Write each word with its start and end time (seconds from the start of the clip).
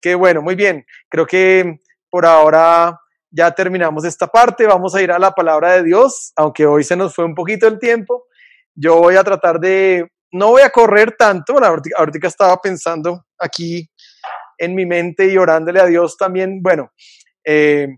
qué 0.00 0.14
bueno, 0.14 0.42
muy 0.42 0.54
bien. 0.54 0.84
Creo 1.08 1.26
que 1.26 1.80
por 2.08 2.26
ahora 2.26 2.98
ya 3.30 3.50
terminamos 3.52 4.04
esta 4.04 4.26
parte. 4.26 4.66
Vamos 4.66 4.94
a 4.94 5.02
ir 5.02 5.12
a 5.12 5.18
la 5.18 5.32
palabra 5.32 5.72
de 5.72 5.84
Dios, 5.84 6.32
aunque 6.36 6.66
hoy 6.66 6.84
se 6.84 6.96
nos 6.96 7.14
fue 7.14 7.24
un 7.24 7.34
poquito 7.34 7.66
el 7.66 7.78
tiempo. 7.78 8.26
Yo 8.74 8.98
voy 8.98 9.16
a 9.16 9.24
tratar 9.24 9.60
de, 9.60 10.08
no 10.32 10.48
voy 10.48 10.62
a 10.62 10.70
correr 10.70 11.16
tanto. 11.16 11.54
ahorita, 11.58 12.26
estaba 12.26 12.60
pensando 12.60 13.26
aquí 13.38 13.88
en 14.58 14.74
mi 14.74 14.86
mente 14.86 15.26
y 15.26 15.36
orándole 15.36 15.80
a 15.80 15.86
Dios 15.86 16.16
también. 16.16 16.62
Bueno, 16.62 16.90
eh, 17.44 17.88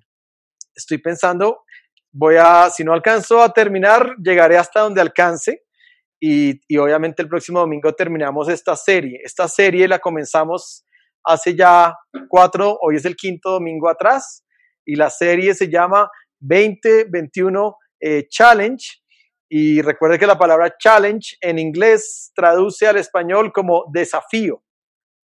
estoy 0.75 0.99
pensando, 0.99 1.65
voy 2.13 2.37
a, 2.39 2.71
si 2.71 2.85
no 2.85 2.93
alcanzo 2.93 3.43
a 3.43 3.53
terminar, 3.53 4.15
llegaré 4.23 4.57
hasta 4.57 4.81
donde 4.81 5.01
alcance. 5.01 5.63
Y, 6.25 6.61
y, 6.69 6.77
obviamente 6.77 7.21
el 7.21 7.29
próximo 7.29 7.59
domingo 7.59 7.93
terminamos 7.95 8.49
esta 8.49 8.77
serie. 8.77 9.21
Esta 9.25 9.49
serie 9.49 9.89
la 9.89 9.99
comenzamos 9.99 10.85
hace 11.25 11.55
ya 11.57 11.95
cuatro, 12.29 12.79
hoy 12.81 12.97
es 12.97 13.05
el 13.05 13.17
quinto 13.17 13.53
domingo 13.53 13.89
atrás, 13.89 14.45
y 14.85 14.97
la 14.97 15.11
serie 15.11 15.55
se 15.55 15.69
llama 15.69 16.11
2021 16.41 17.77
eh, 18.01 18.27
Challenge. 18.29 18.85
Y 19.49 19.83
recuerde 19.83 20.19
que 20.19 20.27
la 20.27 20.39
palabra 20.39 20.75
challenge 20.79 21.37
en 21.43 21.59
inglés 21.59 22.33
traduce 22.35 22.87
al 22.87 22.97
español 22.97 23.53
como 23.53 23.85
desafío, 23.93 24.65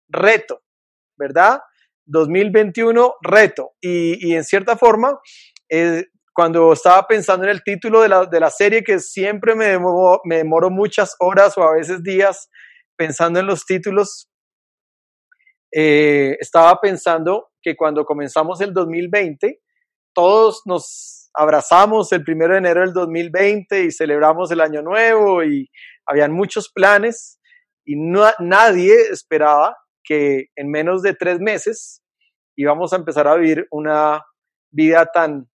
reto, 0.08 0.64
¿verdad? 1.18 1.60
2021 2.06 3.16
reto. 3.22 3.74
Y, 3.82 4.30
y 4.30 4.36
en 4.36 4.46
cierta 4.46 4.78
forma, 4.78 5.20
eh, 5.70 6.06
cuando 6.36 6.74
estaba 6.74 7.08
pensando 7.08 7.46
en 7.46 7.52
el 7.52 7.64
título 7.64 8.02
de 8.02 8.10
la, 8.10 8.26
de 8.26 8.40
la 8.40 8.50
serie, 8.50 8.84
que 8.84 9.00
siempre 9.00 9.56
me 9.56 9.68
demoro, 9.68 10.22
me 10.26 10.38
demoro 10.38 10.70
muchas 10.70 11.16
horas 11.20 11.58
o 11.58 11.64
a 11.64 11.74
veces 11.74 12.04
días 12.04 12.50
pensando 12.98 13.40
en 13.40 13.48
los 13.48 13.66
títulos, 13.66 14.30
eh, 15.78 16.38
estaba 16.40 16.80
pensando 16.80 17.50
que 17.62 17.76
cuando 17.76 18.06
comenzamos 18.06 18.62
el 18.62 18.74
2020, 18.74 19.60
todos 20.14 20.62
nos 20.64 21.30
abrazamos 21.34 22.14
el 22.14 22.24
primero 22.24 22.54
de 22.54 22.60
enero 22.60 22.80
del 22.80 22.94
2020 22.94 23.84
y 23.84 23.92
celebramos 23.92 24.50
el 24.52 24.62
año 24.62 24.82
nuevo 24.82 25.44
y 25.44 25.70
habían 26.06 26.32
muchos 26.32 26.72
planes 26.72 27.42
y 27.84 27.98
nadie 27.98 28.96
esperaba 29.12 29.76
que 30.02 30.46
en 30.56 30.72
menos 30.72 31.02
de 31.02 31.14
tres 31.14 31.42
meses 31.42 32.02
íbamos 32.56 32.94
a 32.94 32.96
empezar 32.96 33.28
a 33.28 33.36
vivir 33.36 33.68
una 33.70 34.24
vida 34.72 35.06
tan, 35.08 35.50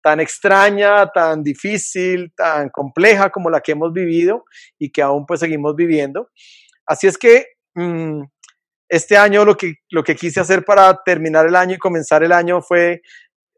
tan 0.00 0.20
extraña, 0.20 1.10
tan 1.10 1.42
difícil, 1.42 2.32
tan 2.36 2.68
compleja 2.68 3.30
como 3.30 3.50
la 3.50 3.62
que 3.62 3.72
hemos 3.72 3.92
vivido 3.92 4.44
y 4.78 4.92
que 4.92 5.02
aún 5.02 5.26
pues 5.26 5.40
seguimos 5.40 5.74
viviendo. 5.74 6.30
Así 6.86 7.08
es 7.08 7.18
que 7.18 7.46
mm, 7.74 8.22
este 8.88 9.16
año 9.16 9.44
lo 9.44 9.56
que, 9.56 9.74
lo 9.90 10.02
que 10.02 10.16
quise 10.16 10.40
hacer 10.40 10.64
para 10.64 11.02
terminar 11.04 11.46
el 11.46 11.56
año 11.56 11.74
y 11.74 11.78
comenzar 11.78 12.22
el 12.22 12.32
año 12.32 12.62
fue 12.62 13.02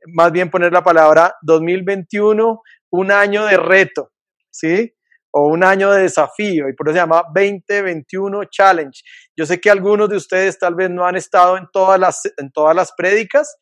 más 0.06 0.33
bien 0.33 0.50
poner 0.50 0.72
la 0.72 0.83
palabra 0.83 1.34
2021, 1.42 2.62
un 2.91 3.12
año 3.12 3.45
de 3.45 3.56
reto, 3.56 4.11
¿sí? 4.50 4.92
O 5.33 5.47
un 5.47 5.62
año 5.62 5.92
de 5.92 6.03
desafío, 6.03 6.69
y 6.69 6.72
por 6.75 6.89
eso 6.89 6.95
se 6.95 7.00
llama 7.00 7.22
2021 7.34 8.45
Challenge. 8.47 9.03
Yo 9.37 9.47
sé 9.47 9.61
que 9.61 9.70
algunos 9.70 10.09
de 10.09 10.17
ustedes 10.17 10.59
tal 10.59 10.75
vez 10.75 10.91
no 10.91 11.06
han 11.06 11.17
estado 11.17 11.56
en 11.56 11.69
todas 11.72 12.00
las, 12.00 12.22
en 12.37 12.50
todas 12.50 12.75
las 12.75 12.92
prédicas, 12.97 13.56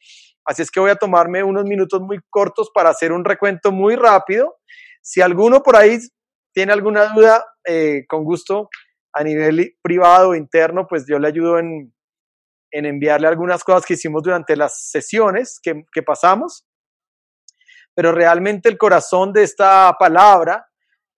así 0.47 0.63
es 0.63 0.71
que 0.71 0.81
voy 0.81 0.91
a 0.91 0.97
tomarme 0.97 1.43
unos 1.43 1.65
minutos 1.65 2.01
muy 2.01 2.21
cortos 2.31 2.71
para 2.73 2.91
hacer 2.91 3.13
un 3.13 3.25
recuento 3.25 3.71
muy 3.71 3.97
rápido. 3.97 4.57
Si 5.03 5.21
alguno 5.21 5.63
por 5.63 5.77
ahí 5.77 5.99
tiene 6.55 6.73
alguna 6.73 7.13
duda, 7.13 7.45
eh, 7.67 8.05
con 8.09 8.25
gusto 8.25 8.71
a 9.19 9.25
nivel 9.25 9.77
privado 9.83 10.37
interno, 10.37 10.87
pues 10.87 11.05
yo 11.09 11.19
le 11.19 11.27
ayudo 11.27 11.59
en, 11.59 11.93
enviarle 12.71 13.27
algunas 13.27 13.65
cosas 13.65 13.85
que 13.85 13.95
hicimos 13.95 14.23
durante 14.23 14.55
las 14.55 14.91
sesiones 14.91 15.61
que, 15.61 16.03
pasamos. 16.05 16.65
Pero 17.97 18.13
realmente 18.13 18.69
el 18.69 18.79
corazón 18.79 19.33
de 19.33 19.43
esta 19.43 19.93
palabra, 19.99 20.65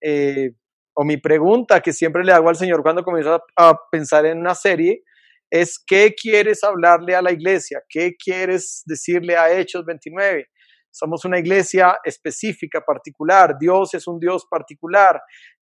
eh, 0.01 0.53
o 0.95 1.05
mi 1.05 1.19
pregunta 1.19 1.81
que 1.81 1.93
siempre 1.93 2.25
le 2.25 2.33
hago 2.33 2.49
al 2.49 2.57
Señor 2.57 2.83
cuando 2.83 3.05
comienzo 3.05 3.43
a, 3.55 3.79
pensar 3.91 4.25
en 4.25 4.39
una 4.39 4.55
serie, 4.55 5.03
es 5.51 5.79
¿qué 5.87 6.15
quieres 6.15 6.65
hablarle 6.65 7.15
a 7.15 7.21
la 7.21 7.33
iglesia? 7.33 7.83
¿Qué 7.87 8.17
quieres 8.17 8.83
decirle 8.87 9.37
a 9.37 9.53
Hechos 9.53 9.85
29? 9.85 10.49
Somos 10.91 11.27
una 11.27 11.39
iglesia 11.39 11.99
específica, 12.03 12.81
particular. 12.81 13.59
Dios 13.59 13.93
es 13.93 14.07
un 14.07 14.19
Dios 14.19 14.47
particular 14.49 15.21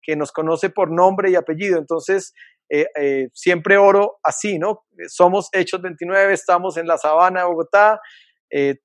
que 0.03 0.17
nos 0.17 0.33
conoce 0.33 0.71
por 0.71 0.91
nombre 0.91 1.31
y 1.31 1.37
apellido. 1.37 1.79
Entonces, 1.79 2.33
eh, 2.69 2.87
eh, 2.99 3.29
siempre 3.35 3.77
oro 3.77 4.19
así, 4.23 4.59
¿no? 4.59 4.85
Somos 5.09 5.49
Hechos 5.53 5.83
29, 5.83 6.33
estamos 6.33 6.77
en 6.77 6.87
la 6.87 6.97
sabana 6.97 7.41
de 7.41 7.47
Bogotá 7.47 8.01
eh, 8.51 8.77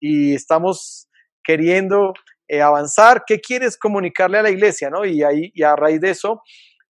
y 0.00 0.34
estamos 0.34 1.08
queriendo 1.42 2.12
avanzar. 2.60 3.22
¿Qué 3.24 3.40
quieres 3.40 3.78
comunicarle 3.78 4.38
a 4.38 4.42
la 4.42 4.50
iglesia, 4.50 4.90
no? 4.90 5.04
Y, 5.04 5.22
ahí, 5.22 5.52
y 5.54 5.62
a 5.62 5.76
raíz 5.76 6.00
de 6.00 6.10
eso, 6.10 6.42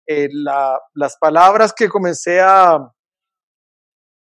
las 0.05 1.17
palabras 1.19 1.73
que 1.73 1.89
comencé 1.89 2.39
a, 2.39 2.79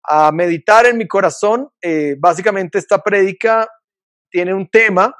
a 0.04 0.32
meditar 0.32 0.86
en 0.86 0.96
mi 0.96 1.06
corazón, 1.06 1.68
básicamente 2.18 2.78
esta 2.78 3.02
prédica 3.02 3.68
tiene 4.30 4.54
un 4.54 4.66
tema 4.70 5.14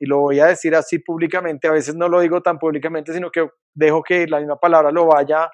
y 0.00 0.06
lo 0.06 0.18
voy 0.18 0.40
a 0.40 0.46
decir 0.46 0.74
así 0.74 0.98
públicamente, 0.98 1.68
a 1.68 1.72
veces 1.72 1.94
no 1.94 2.08
lo 2.08 2.20
digo 2.20 2.40
tan 2.40 2.58
públicamente, 2.58 3.12
sino 3.12 3.30
que 3.30 3.46
dejo 3.74 4.02
que 4.02 4.26
la 4.26 4.38
misma 4.38 4.58
palabra 4.58 4.90
lo 4.90 5.06
vaya 5.06 5.50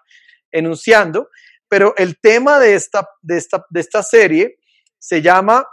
enunciando, 0.52 1.30
pero 1.68 1.94
el 1.96 2.20
tema 2.20 2.60
de 2.60 2.74
esta, 2.76 3.08
de 3.22 3.36
esta, 3.36 3.66
de 3.68 3.80
esta 3.80 4.04
serie 4.04 4.58
se 4.98 5.20
llama 5.20 5.66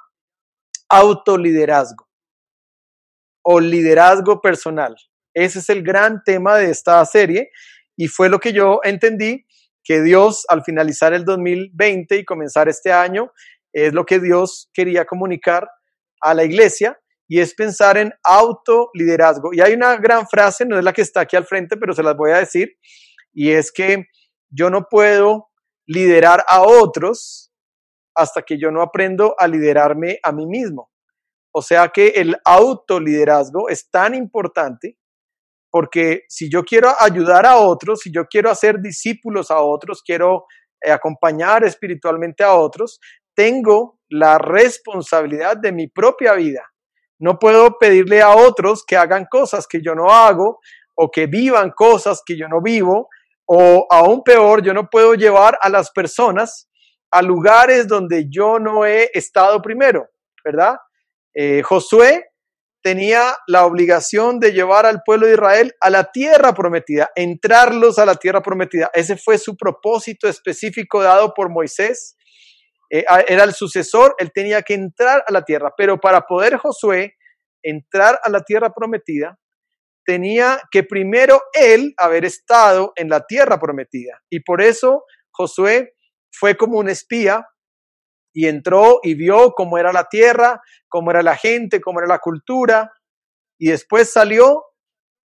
autoliderazgo 0.90 2.10
o 3.46 3.60
liderazgo 3.60 4.42
personal. 4.42 4.96
Ese 5.36 5.60
es 5.60 5.70
el 5.70 5.84
gran 5.84 6.24
tema 6.24 6.58
de 6.58 6.72
esta 6.72 7.06
serie 7.06 7.52
y 7.96 8.08
fue 8.08 8.28
lo 8.28 8.40
que 8.40 8.54
yo 8.54 8.80
entendí 8.84 9.46
que 9.84 10.02
Dios 10.02 10.46
al 10.50 10.64
finalizar 10.64 11.14
el 11.14 11.26
2020 11.26 12.18
y 12.18 12.26
comenzar 12.26 12.70
este 12.70 12.92
año 12.92 13.32
es 13.72 13.94
lo 13.94 14.06
que 14.06 14.20
Dios 14.20 14.70
quería 14.74 15.06
comunicar 15.06 15.70
a 16.22 16.34
la 16.34 16.44
iglesia 16.44 16.98
y 17.28 17.40
es 17.40 17.54
pensar 17.54 17.98
en 17.98 18.14
autoliderazgo. 18.24 19.54
Y 19.54 19.62
hay 19.62 19.74
una 19.74 19.98
gran 19.98 20.28
frase, 20.28 20.66
no 20.66 20.78
es 20.78 20.84
la 20.84 20.94
que 20.94 21.02
está 21.02 21.22
aquí 21.22 21.36
al 21.36 21.46
frente, 21.46 21.78
pero 21.78 21.94
se 21.94 22.04
las 22.04 22.16
voy 22.16 22.32
a 22.32 22.38
decir, 22.38 22.78
y 23.34 23.52
es 23.52 23.72
que 23.72 24.06
yo 24.50 24.70
no 24.70 24.88
puedo 24.90 25.50
liderar 25.88 26.44
a 26.48 26.62
otros 26.62 27.52
hasta 28.16 28.44
que 28.44 28.60
yo 28.60 28.72
no 28.72 28.82
aprendo 28.82 29.36
a 29.38 29.48
liderarme 29.48 30.20
a 30.22 30.32
mí 30.32 30.46
mismo. 30.46 30.92
O 31.52 31.62
sea 31.62 31.90
que 31.90 32.10
el 32.10 32.36
autoliderazgo 32.46 33.70
es 33.70 33.90
tan 33.90 34.16
importante 34.16 34.98
porque 35.72 36.22
si 36.30 36.52
yo 36.52 36.64
quiero 36.64 36.94
ayudar 37.00 37.48
a 37.48 37.58
otros, 37.58 38.02
si 38.02 38.12
yo 38.12 38.26
quiero 38.26 38.52
hacer 38.52 38.80
discípulos 38.80 39.50
a 39.50 39.60
otros, 39.60 40.04
quiero 40.04 40.46
eh, 40.80 40.92
acompañar 40.92 41.64
espiritualmente 41.64 42.44
a 42.44 42.54
otros, 42.54 43.00
tengo 43.36 44.00
la 44.08 44.38
responsabilidad 44.38 45.58
de 45.58 45.72
mi 45.72 45.88
propia 45.88 46.34
vida 46.34 46.73
no 47.24 47.40
puedo 47.40 47.78
pedirle 47.80 48.22
a 48.22 48.36
otros 48.36 48.84
que 48.86 48.98
hagan 48.98 49.26
cosas 49.32 49.66
que 49.66 49.82
yo 49.82 49.96
no 49.96 50.12
hago 50.12 50.60
o 50.94 51.10
que 51.10 51.26
vivan 51.26 51.72
cosas 51.72 52.22
que 52.26 52.38
yo 52.38 52.50
no 52.50 52.62
vivo 52.62 53.08
o 53.46 53.88
aún 53.90 54.24
peor, 54.24 54.62
yo 54.62 54.74
no 54.74 54.90
puedo 54.90 55.14
llevar 55.14 55.58
a 55.62 55.70
las 55.70 55.90
personas 55.92 56.70
a 57.12 57.22
lugares 57.22 57.88
donde 57.88 58.26
yo 58.30 58.60
no 58.60 58.86
he 58.86 59.10
estado 59.14 59.62
primero, 59.62 60.10
¿verdad? 60.44 60.76
Eh, 61.34 61.62
Josué 61.64 62.26
tenía 62.82 63.38
la 63.48 63.66
obligación 63.66 64.42
de 64.42 64.52
llevar 64.52 64.86
al 64.86 65.02
pueblo 65.06 65.28
de 65.28 65.34
Israel 65.34 65.74
a 65.80 65.90
la 65.90 66.12
tierra 66.12 66.54
prometida, 66.54 67.10
entrarlos 67.16 68.00
a 68.00 68.06
la 68.06 68.16
tierra 68.16 68.42
prometida. 68.42 68.92
Ese 68.94 69.16
fue 69.16 69.38
su 69.38 69.56
propósito 69.56 70.28
específico 70.28 71.02
dado 71.02 71.34
por 71.34 71.50
Moisés 71.50 72.18
eh, 72.96 73.04
era 73.28 73.44
el 73.44 73.54
sucesor, 73.54 74.14
él 74.20 74.32
tenía 74.32 74.62
que 74.62 74.76
entrar 74.76 75.24
a 75.28 75.32
la 75.32 75.44
tierra, 75.44 75.74
pero 75.76 76.00
para 76.00 76.22
poder 76.22 76.58
Josué 76.58 77.16
entrar 77.64 78.20
a 78.24 78.30
la 78.30 78.42
tierra 78.42 78.74
prometida, 78.74 79.40
tenía 80.06 80.62
que 80.70 80.84
primero 80.84 81.42
él 81.54 81.94
haber 81.98 82.26
estado 82.26 82.92
en 82.96 83.10
la 83.10 83.26
tierra 83.26 83.60
prometida. 83.60 84.22
Y 84.30 84.42
por 84.42 84.62
eso 84.62 85.06
Josué 85.32 85.94
fue 86.32 86.58
como 86.58 86.78
un 86.78 86.90
espía 86.90 87.48
y 88.34 88.48
entró 88.48 89.00
y 89.04 89.16
vio 89.16 89.54
cómo 89.54 89.78
era 89.78 89.94
la 89.94 90.10
tierra, 90.10 90.62
cómo 90.90 91.12
era 91.12 91.24
la 91.24 91.36
gente, 91.36 91.80
cómo 91.80 92.00
era 92.00 92.08
la 92.08 92.20
cultura, 92.20 92.92
y 93.60 93.70
después 93.70 94.12
salió, 94.12 94.66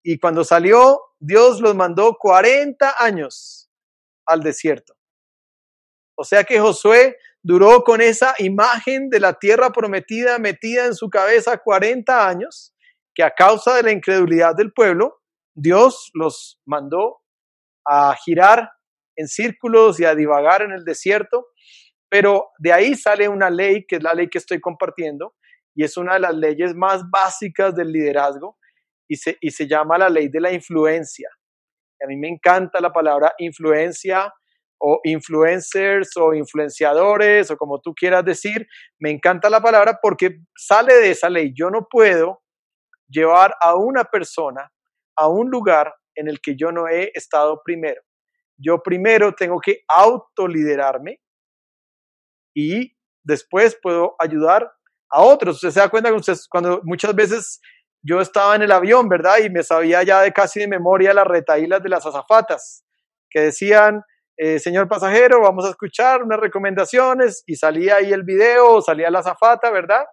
y 0.05 0.19
cuando 0.19 0.45
salió, 0.45 1.01
Dios 1.19 1.61
los 1.61 1.75
mandó 1.75 2.17
40 2.19 2.95
años 2.99 3.71
al 4.27 4.43
desierto. 4.43 4.95
O 6.17 6.25
sea 6.25 6.45
que 6.45 6.61
Josué 6.61 7.17
duró 7.43 7.83
con 7.83 8.01
esa 8.01 8.35
imagen 8.39 9.09
de 9.09 9.21
la 9.21 9.35
tierra 9.35 9.71
prometida 9.71 10.39
metida 10.39 10.87
en 10.87 10.95
su 10.95 11.11
cabeza 11.11 11.59
40 11.59 12.29
años, 12.29 12.75
que 13.15 13.23
a 13.23 13.31
causa 13.31 13.75
de 13.75 13.83
la 13.83 13.93
incredulidad 13.93 14.55
del 14.55 14.73
pueblo, 14.73 15.21
Dios 15.55 16.11
los 16.15 16.61
mandó 16.65 17.21
a 17.87 18.15
girar 18.25 18.71
en 19.17 19.29
círculos 19.29 20.01
y 20.01 20.05
a 20.05 20.15
divagar 20.15 20.63
en 20.63 20.73
el 20.73 20.85
desierto. 20.85 21.49
Pero 22.09 22.51
de 22.59 22.73
ahí 22.73 22.95
sale 22.95 23.29
una 23.29 23.51
ley, 23.51 23.85
que 23.87 23.97
es 23.97 24.03
la 24.03 24.15
ley 24.15 24.29
que 24.29 24.39
estoy 24.39 24.61
compartiendo, 24.61 25.35
y 25.75 25.85
es 25.85 25.97
una 25.97 26.15
de 26.15 26.21
las 26.21 26.35
leyes 26.35 26.75
más 26.75 27.03
básicas 27.11 27.75
del 27.75 27.91
liderazgo, 27.91 28.59
y 29.09 29.17
se, 29.17 29.37
y 29.41 29.51
se 29.51 29.67
llama 29.67 29.99
la 29.99 30.09
ley 30.09 30.29
de 30.29 30.41
la 30.41 30.53
influencia. 30.53 31.29
A 32.03 32.07
mí 32.07 32.17
me 32.17 32.29
encanta 32.29 32.81
la 32.81 32.93
palabra 32.93 33.35
influencia 33.39 34.33
o 34.85 35.01
influencers 35.05 36.17
o 36.17 36.35
influenciadores 36.35 37.51
o 37.51 37.57
como 37.57 37.81
tú 37.81 37.95
quieras 37.95 38.25
decir. 38.25 38.67
Me 38.99 39.11
encanta 39.11 39.49
la 39.49 39.61
palabra 39.61 39.99
porque 40.03 40.41
sale 40.57 40.95
de 40.95 41.11
esa 41.13 41.31
ley. 41.31 41.53
Yo 41.57 41.71
no 41.71 41.87
puedo 41.89 42.43
llevar 43.09 43.55
a 43.61 43.77
una 43.77 44.05
persona 44.05 44.73
a 45.17 45.29
un 45.29 45.51
lugar 45.51 45.95
en 46.17 46.29
el 46.29 46.41
que 46.41 46.57
yo 46.57 46.73
no 46.73 46.89
he 46.89 47.13
estado 47.15 47.63
primero. 47.65 48.03
Yo 48.59 48.83
primero 48.83 49.33
tengo 49.33 49.61
que 49.61 49.83
autoliderarme 49.89 51.21
y 52.55 52.97
después 53.23 53.79
puedo 53.81 54.17
ayudar 54.19 54.71
a 55.11 55.23
otros. 55.23 55.57
Usted 55.57 55.71
se 55.71 55.81
da 55.81 55.89
cuenta 55.89 56.11
que 56.11 56.35
cuando 56.51 56.81
muchas 56.85 57.15
veces 57.15 57.61
yo 58.03 58.21
estaba 58.21 58.57
en 58.57 58.63
el 58.63 58.73
avión, 58.73 59.09
¿verdad? 59.09 59.39
Y 59.39 59.49
me 59.49 59.63
sabía 59.63 60.03
ya 60.03 60.23
de 60.23 60.33
casi 60.33 60.61
de 60.61 60.69
memoria 60.69 61.15
las 61.15 61.27
retaílas 61.27 61.83
de 61.83 61.89
las 61.89 62.05
azafatas, 62.05 62.85
que 63.31 63.41
decían, 63.43 64.03
eh, 64.37 64.59
señor 64.59 64.89
pasajero, 64.89 65.41
vamos 65.41 65.67
a 65.67 65.71
escuchar 65.71 66.23
unas 66.23 66.41
recomendaciones, 66.41 67.43
y 67.47 67.57
salía 67.57 67.97
ahí 67.97 68.13
el 68.13 68.25
video, 68.25 68.81
salía 68.81 69.11
la 69.11 69.21
azafata, 69.21 69.71
¿verdad? 69.71 70.05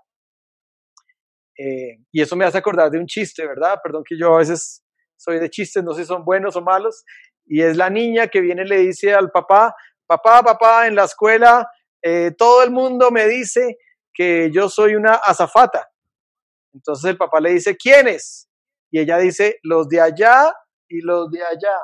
Eh, 1.57 1.99
y 2.11 2.21
eso 2.21 2.35
me 2.35 2.45
hace 2.45 2.57
acordar 2.57 2.89
de 2.89 2.99
un 2.99 3.05
chiste, 3.05 3.45
¿verdad? 3.45 3.79
Perdón 3.83 4.03
que 4.07 4.17
yo 4.17 4.35
a 4.35 4.39
veces 4.39 4.83
soy 5.17 5.39
de 5.39 5.49
chistes, 5.49 5.83
no 5.83 5.93
sé 5.93 6.03
si 6.03 6.07
son 6.07 6.23
buenos 6.23 6.55
o 6.55 6.61
malos, 6.61 7.03
y 7.45 7.61
es 7.61 7.75
la 7.75 7.89
niña 7.89 8.27
que 8.27 8.41
viene 8.41 8.63
y 8.63 8.67
le 8.67 8.77
dice 8.77 9.13
al 9.13 9.31
papá, 9.31 9.75
papá, 10.07 10.43
papá, 10.43 10.87
en 10.87 10.95
la 10.95 11.03
escuela 11.05 11.67
eh, 12.01 12.31
todo 12.37 12.63
el 12.63 12.71
mundo 12.71 13.11
me 13.11 13.27
dice 13.27 13.77
que 14.13 14.49
yo 14.51 14.69
soy 14.69 14.95
una 14.95 15.15
azafata. 15.15 15.89
Entonces 16.73 17.11
el 17.11 17.17
papá 17.17 17.39
le 17.39 17.51
dice, 17.51 17.75
¿quiénes? 17.75 18.47
Y 18.91 18.99
ella 18.99 19.17
dice, 19.17 19.57
los 19.63 19.87
de 19.87 20.01
allá 20.01 20.53
y 20.87 21.01
los 21.01 21.29
de 21.31 21.43
allá, 21.43 21.75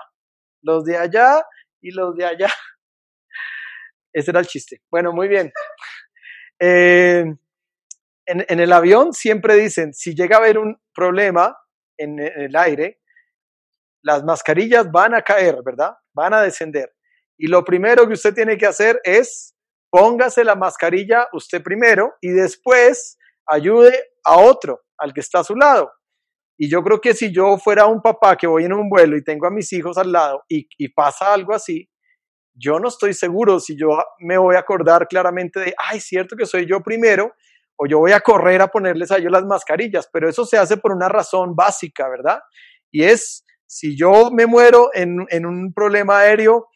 los 0.62 0.84
de 0.84 0.98
allá 0.98 1.46
y 1.86 1.92
los 1.92 2.16
de 2.16 2.26
allá. 2.26 2.48
Ese 4.14 4.32
era 4.32 4.40
el 4.40 4.48
chiste. 4.48 4.82
Bueno, 4.90 5.14
muy 5.14 5.28
bien. 5.28 5.52
Eh, 6.60 7.26
en, 8.26 8.60
el 8.60 8.74
avión 8.74 9.14
siempre 9.14 9.56
dicen, 9.56 9.94
si 9.94 10.16
llega 10.16 10.38
a 10.38 10.40
haber 10.40 10.58
un 10.58 10.82
problema 10.94 11.56
en, 11.98 12.20
en 12.20 12.42
el 12.42 12.56
aire, 12.56 13.02
las 14.02 14.24
mascarillas 14.24 14.92
van 14.92 15.14
a 15.14 15.22
caer, 15.22 15.58
¿verdad? 15.64 15.94
Van 16.14 16.34
a 16.34 16.42
descender. 16.42 16.92
Y 17.38 17.48
lo 17.48 17.64
primero 17.64 18.08
que 18.08 18.14
usted 18.14 18.34
tiene 18.34 18.58
que 18.58 18.66
hacer 18.66 19.00
es 19.04 19.54
póngase 19.92 20.44
la 20.44 20.56
mascarilla 20.56 21.28
usted 21.34 21.62
primero 21.62 22.16
y 22.20 22.30
después 22.30 23.18
ayude 23.46 24.12
a 24.24 24.38
otro, 24.38 24.82
al 24.98 25.14
que 25.14 25.20
está 25.20 25.40
a 25.40 25.44
su 25.44 25.56
lado. 25.56 25.92
Y 26.58 26.70
yo 26.70 26.82
creo 26.84 27.02
que 27.02 27.14
si 27.14 27.34
yo 27.34 27.58
fuera 27.58 27.86
un 27.86 28.02
papá 28.02 28.38
que 28.38 28.48
voy 28.48 28.66
en 28.66 28.74
un 28.74 28.90
vuelo 28.90 29.18
y 29.18 29.24
tengo 29.24 29.48
a 29.48 29.52
mis 29.52 29.72
hijos 29.74 29.98
al 29.98 30.12
lado 30.12 30.44
y, 30.48 30.66
pasa 30.90 31.34
algo 31.34 31.54
así, 31.54 31.90
yo 32.54 32.80
no 32.80 32.88
estoy 32.88 33.14
seguro 33.14 33.60
si 33.60 33.78
yo 33.78 33.90
me 34.20 34.38
voy 34.38 34.56
a 34.56 34.60
acordar 34.60 35.08
claramente 35.08 35.60
de, 35.60 35.76
ay, 35.78 36.00
cierto 36.00 36.38
que 36.38 36.46
soy 36.46 36.66
yo 36.66 36.82
primero, 36.82 37.34
o 37.78 37.86
yo 37.88 38.00
voy 38.00 38.14
a 38.14 38.22
correr 38.22 38.62
a 38.62 38.68
ponerles 38.68 39.12
a 39.12 39.18
ellos 39.18 39.32
las 39.32 39.44
mascarillas, 39.44 40.08
pero 40.12 40.30
eso 40.30 40.46
se 40.46 40.58
hace 40.58 40.78
por 40.78 40.94
una 40.94 41.10
razón 41.10 41.56
básica, 41.56 42.08
¿verdad? 42.08 42.40
Y 42.90 43.04
es, 43.04 43.44
si 43.68 43.98
yo 43.98 44.32
me 44.32 44.46
muero 44.46 44.90
en, 44.94 45.46
un 45.46 45.74
problema 45.74 46.20
aéreo, 46.20 46.70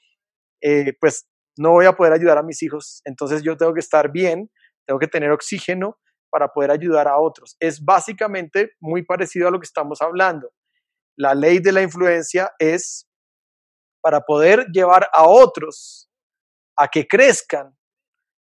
eh, 0.61 0.93
pues 0.99 1.29
no 1.57 1.71
voy 1.71 1.85
a 1.85 1.93
poder 1.93 2.11
ayudar 2.11 2.37
a 2.37 2.43
mis 2.43 2.61
hijos, 2.63 3.01
entonces 3.05 3.41
yo 3.43 3.55
tengo 3.55 3.73
que 3.73 3.79
estar 3.79 4.11
bien, 4.11 4.51
tengo 4.85 4.99
que 4.99 5.07
tener 5.07 5.31
oxígeno, 5.31 5.97
para 6.29 6.47
poder 6.49 6.71
ayudar 6.71 7.07
a 7.07 7.19
otros. 7.19 7.55
Es 7.59 7.83
básicamente 7.83 8.71
muy 8.79 9.03
parecido 9.03 9.47
a 9.47 9.51
lo 9.51 9.59
que 9.59 9.65
estamos 9.65 10.01
hablando. 10.01 10.51
La 11.17 11.33
ley 11.33 11.59
de 11.59 11.71
la 11.71 11.81
influencia 11.81 12.51
es 12.59 13.07
para 14.01 14.21
poder 14.21 14.67
llevar 14.71 15.09
a 15.13 15.27
otros 15.27 16.09
a 16.77 16.87
que 16.87 17.07
crezcan, 17.07 17.75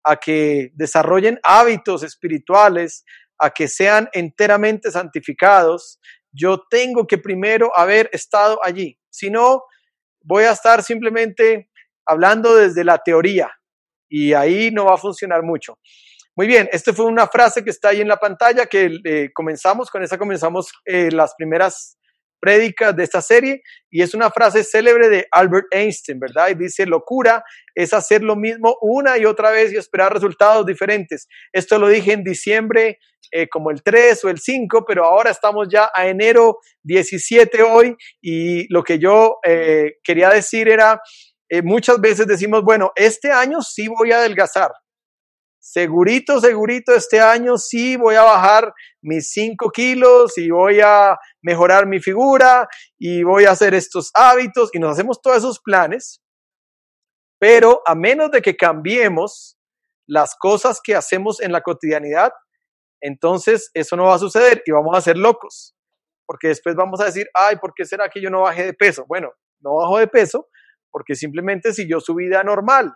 a 0.04 0.16
que 0.16 0.70
desarrollen 0.74 1.40
hábitos 1.42 2.02
espirituales, 2.02 3.04
a 3.38 3.50
que 3.50 3.68
sean 3.68 4.08
enteramente 4.12 4.90
santificados, 4.90 5.98
yo 6.32 6.62
tengo 6.68 7.06
que 7.06 7.18
primero 7.18 7.70
haber 7.76 8.10
estado 8.12 8.58
allí. 8.62 8.98
Si 9.10 9.30
no, 9.30 9.62
voy 10.22 10.44
a 10.44 10.52
estar 10.52 10.82
simplemente 10.82 11.70
hablando 12.06 12.54
desde 12.54 12.84
la 12.84 12.98
teoría 12.98 13.50
y 14.08 14.32
ahí 14.32 14.70
no 14.70 14.86
va 14.86 14.94
a 14.94 14.98
funcionar 14.98 15.42
mucho. 15.42 15.78
Muy 16.38 16.46
bien, 16.46 16.68
esta 16.70 16.92
fue 16.92 17.06
una 17.06 17.26
frase 17.26 17.64
que 17.64 17.70
está 17.70 17.88
ahí 17.88 18.00
en 18.00 18.06
la 18.06 18.16
pantalla 18.16 18.66
que 18.66 19.00
eh, 19.04 19.30
comenzamos, 19.34 19.90
con 19.90 20.04
esa 20.04 20.16
comenzamos 20.16 20.70
eh, 20.84 21.10
las 21.10 21.34
primeras 21.36 21.98
prédicas 22.38 22.94
de 22.94 23.02
esta 23.02 23.20
serie 23.20 23.60
y 23.90 24.02
es 24.02 24.14
una 24.14 24.30
frase 24.30 24.62
célebre 24.62 25.08
de 25.08 25.26
Albert 25.32 25.66
Einstein, 25.72 26.20
¿verdad? 26.20 26.50
Y 26.50 26.54
dice, 26.54 26.86
locura 26.86 27.42
es 27.74 27.92
hacer 27.92 28.22
lo 28.22 28.36
mismo 28.36 28.76
una 28.82 29.18
y 29.18 29.24
otra 29.24 29.50
vez 29.50 29.72
y 29.72 29.78
esperar 29.78 30.12
resultados 30.12 30.64
diferentes. 30.64 31.26
Esto 31.52 31.76
lo 31.76 31.88
dije 31.88 32.12
en 32.12 32.22
diciembre 32.22 33.00
eh, 33.32 33.48
como 33.48 33.72
el 33.72 33.82
3 33.82 34.24
o 34.24 34.28
el 34.28 34.38
5, 34.38 34.84
pero 34.86 35.06
ahora 35.06 35.32
estamos 35.32 35.66
ya 35.68 35.90
a 35.92 36.06
enero 36.06 36.58
17 36.84 37.64
hoy 37.64 37.96
y 38.22 38.72
lo 38.72 38.84
que 38.84 39.00
yo 39.00 39.40
quería 40.04 40.30
decir 40.30 40.68
era, 40.68 41.00
muchas 41.64 42.00
veces 42.00 42.28
decimos, 42.28 42.62
bueno, 42.62 42.92
este 42.94 43.32
año 43.32 43.60
sí 43.60 43.88
voy 43.88 44.12
a 44.12 44.18
adelgazar 44.18 44.70
segurito, 45.70 46.40
segurito, 46.40 46.94
este 46.94 47.20
año 47.20 47.58
sí 47.58 47.96
voy 47.96 48.14
a 48.14 48.22
bajar 48.22 48.72
mis 49.02 49.30
5 49.32 49.70
kilos 49.70 50.38
y 50.38 50.50
voy 50.50 50.80
a 50.80 51.18
mejorar 51.42 51.86
mi 51.86 52.00
figura 52.00 52.66
y 52.98 53.22
voy 53.22 53.44
a 53.44 53.50
hacer 53.50 53.74
estos 53.74 54.10
hábitos 54.14 54.70
y 54.72 54.78
nos 54.78 54.92
hacemos 54.92 55.20
todos 55.20 55.36
esos 55.36 55.60
planes, 55.60 56.22
pero 57.38 57.82
a 57.84 57.94
menos 57.94 58.30
de 58.30 58.40
que 58.40 58.56
cambiemos 58.56 59.58
las 60.06 60.36
cosas 60.36 60.80
que 60.82 60.94
hacemos 60.94 61.38
en 61.42 61.52
la 61.52 61.60
cotidianidad, 61.60 62.32
entonces 63.02 63.70
eso 63.74 63.94
no 63.94 64.04
va 64.04 64.14
a 64.14 64.18
suceder 64.18 64.62
y 64.64 64.72
vamos 64.72 64.96
a 64.96 65.02
ser 65.02 65.18
locos, 65.18 65.76
porque 66.24 66.48
después 66.48 66.76
vamos 66.76 66.98
a 67.02 67.04
decir, 67.04 67.28
ay, 67.34 67.56
¿por 67.56 67.74
qué 67.74 67.84
será 67.84 68.08
que 68.08 68.22
yo 68.22 68.30
no 68.30 68.40
bajé 68.40 68.64
de 68.64 68.72
peso? 68.72 69.04
Bueno, 69.06 69.32
no 69.60 69.74
bajo 69.74 69.98
de 69.98 70.06
peso 70.06 70.48
porque 70.90 71.14
simplemente 71.14 71.74
siguió 71.74 72.00
su 72.00 72.14
vida 72.14 72.42
normal, 72.42 72.94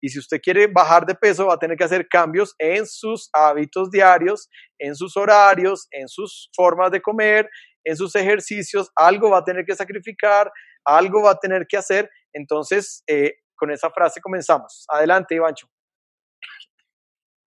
y 0.00 0.08
si 0.08 0.18
usted 0.18 0.40
quiere 0.40 0.66
bajar 0.66 1.06
de 1.06 1.14
peso, 1.14 1.46
va 1.46 1.54
a 1.54 1.58
tener 1.58 1.76
que 1.76 1.84
hacer 1.84 2.06
cambios 2.08 2.54
en 2.58 2.86
sus 2.86 3.30
hábitos 3.32 3.90
diarios, 3.90 4.48
en 4.78 4.94
sus 4.94 5.16
horarios, 5.16 5.88
en 5.90 6.08
sus 6.08 6.50
formas 6.54 6.90
de 6.90 7.00
comer, 7.00 7.48
en 7.84 7.96
sus 7.96 8.14
ejercicios. 8.14 8.90
Algo 8.94 9.30
va 9.30 9.38
a 9.38 9.44
tener 9.44 9.64
que 9.64 9.74
sacrificar, 9.74 10.50
algo 10.84 11.22
va 11.22 11.32
a 11.32 11.38
tener 11.38 11.66
que 11.66 11.76
hacer. 11.76 12.10
Entonces, 12.32 13.02
eh, 13.06 13.34
con 13.56 13.70
esa 13.70 13.90
frase 13.90 14.20
comenzamos. 14.20 14.84
Adelante, 14.88 15.34
Ivancho. 15.34 15.66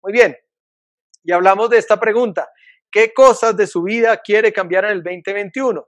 Muy 0.02 0.14
bien. 0.14 0.36
Y 1.24 1.32
hablamos 1.32 1.70
de 1.70 1.78
esta 1.78 2.00
pregunta. 2.00 2.50
¿Qué 2.92 3.14
cosas 3.14 3.56
de 3.56 3.68
su 3.68 3.84
vida 3.84 4.18
quiere 4.18 4.52
cambiar 4.52 4.86
en 4.86 4.92
el 4.92 5.04
2021? 5.04 5.88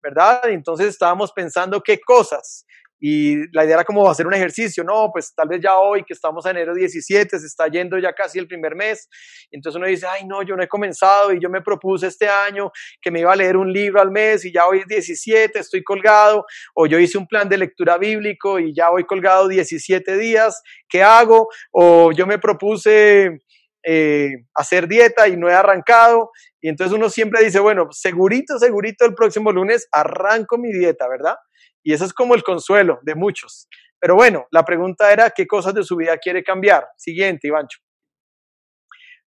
¿Verdad? 0.00 0.42
Entonces 0.44 0.88
estábamos 0.88 1.32
pensando 1.32 1.82
qué 1.82 1.98
cosas. 1.98 2.64
Y 3.00 3.48
la 3.52 3.64
idea 3.64 3.76
era 3.76 3.84
como 3.84 4.10
hacer 4.10 4.26
un 4.26 4.34
ejercicio, 4.34 4.82
no, 4.82 5.10
pues 5.12 5.32
tal 5.34 5.48
vez 5.48 5.60
ya 5.62 5.78
hoy 5.78 6.02
que 6.04 6.14
estamos 6.14 6.44
en 6.46 6.52
enero 6.52 6.74
17, 6.74 7.38
se 7.38 7.46
está 7.46 7.68
yendo 7.68 7.96
ya 7.98 8.12
casi 8.12 8.38
el 8.38 8.48
primer 8.48 8.74
mes, 8.74 9.08
entonces 9.52 9.76
uno 9.76 9.86
dice, 9.86 10.06
ay 10.06 10.26
no, 10.26 10.42
yo 10.42 10.56
no 10.56 10.62
he 10.62 10.68
comenzado 10.68 11.32
y 11.32 11.40
yo 11.40 11.48
me 11.48 11.62
propuse 11.62 12.08
este 12.08 12.28
año 12.28 12.72
que 13.00 13.10
me 13.10 13.20
iba 13.20 13.32
a 13.32 13.36
leer 13.36 13.56
un 13.56 13.72
libro 13.72 14.00
al 14.00 14.10
mes 14.10 14.44
y 14.44 14.52
ya 14.52 14.66
hoy 14.66 14.80
es 14.80 14.86
17, 14.86 15.58
estoy 15.58 15.84
colgado, 15.84 16.44
o 16.74 16.86
yo 16.86 16.98
hice 16.98 17.18
un 17.18 17.26
plan 17.28 17.48
de 17.48 17.58
lectura 17.58 17.98
bíblico 17.98 18.58
y 18.58 18.74
ya 18.74 18.90
voy 18.90 19.04
colgado 19.04 19.46
17 19.46 20.16
días, 20.16 20.60
¿qué 20.88 21.02
hago? 21.02 21.48
O 21.70 22.10
yo 22.10 22.26
me 22.26 22.38
propuse 22.38 23.38
eh, 23.84 24.30
hacer 24.54 24.88
dieta 24.88 25.28
y 25.28 25.36
no 25.36 25.48
he 25.48 25.54
arrancado, 25.54 26.30
y 26.60 26.68
entonces 26.68 26.96
uno 26.96 27.08
siempre 27.08 27.44
dice, 27.44 27.60
bueno, 27.60 27.86
segurito, 27.92 28.58
segurito 28.58 29.04
el 29.04 29.14
próximo 29.14 29.52
lunes 29.52 29.88
arranco 29.92 30.58
mi 30.58 30.72
dieta, 30.72 31.06
¿verdad? 31.08 31.36
Y 31.82 31.92
eso 31.92 32.04
es 32.04 32.12
como 32.12 32.34
el 32.34 32.42
consuelo 32.42 32.98
de 33.02 33.14
muchos. 33.14 33.68
Pero 34.00 34.14
bueno, 34.14 34.46
la 34.50 34.64
pregunta 34.64 35.12
era, 35.12 35.30
¿qué 35.30 35.46
cosas 35.46 35.74
de 35.74 35.82
su 35.82 35.96
vida 35.96 36.16
quiere 36.18 36.42
cambiar? 36.42 36.86
Siguiente, 36.96 37.48
Ivancho. 37.48 37.78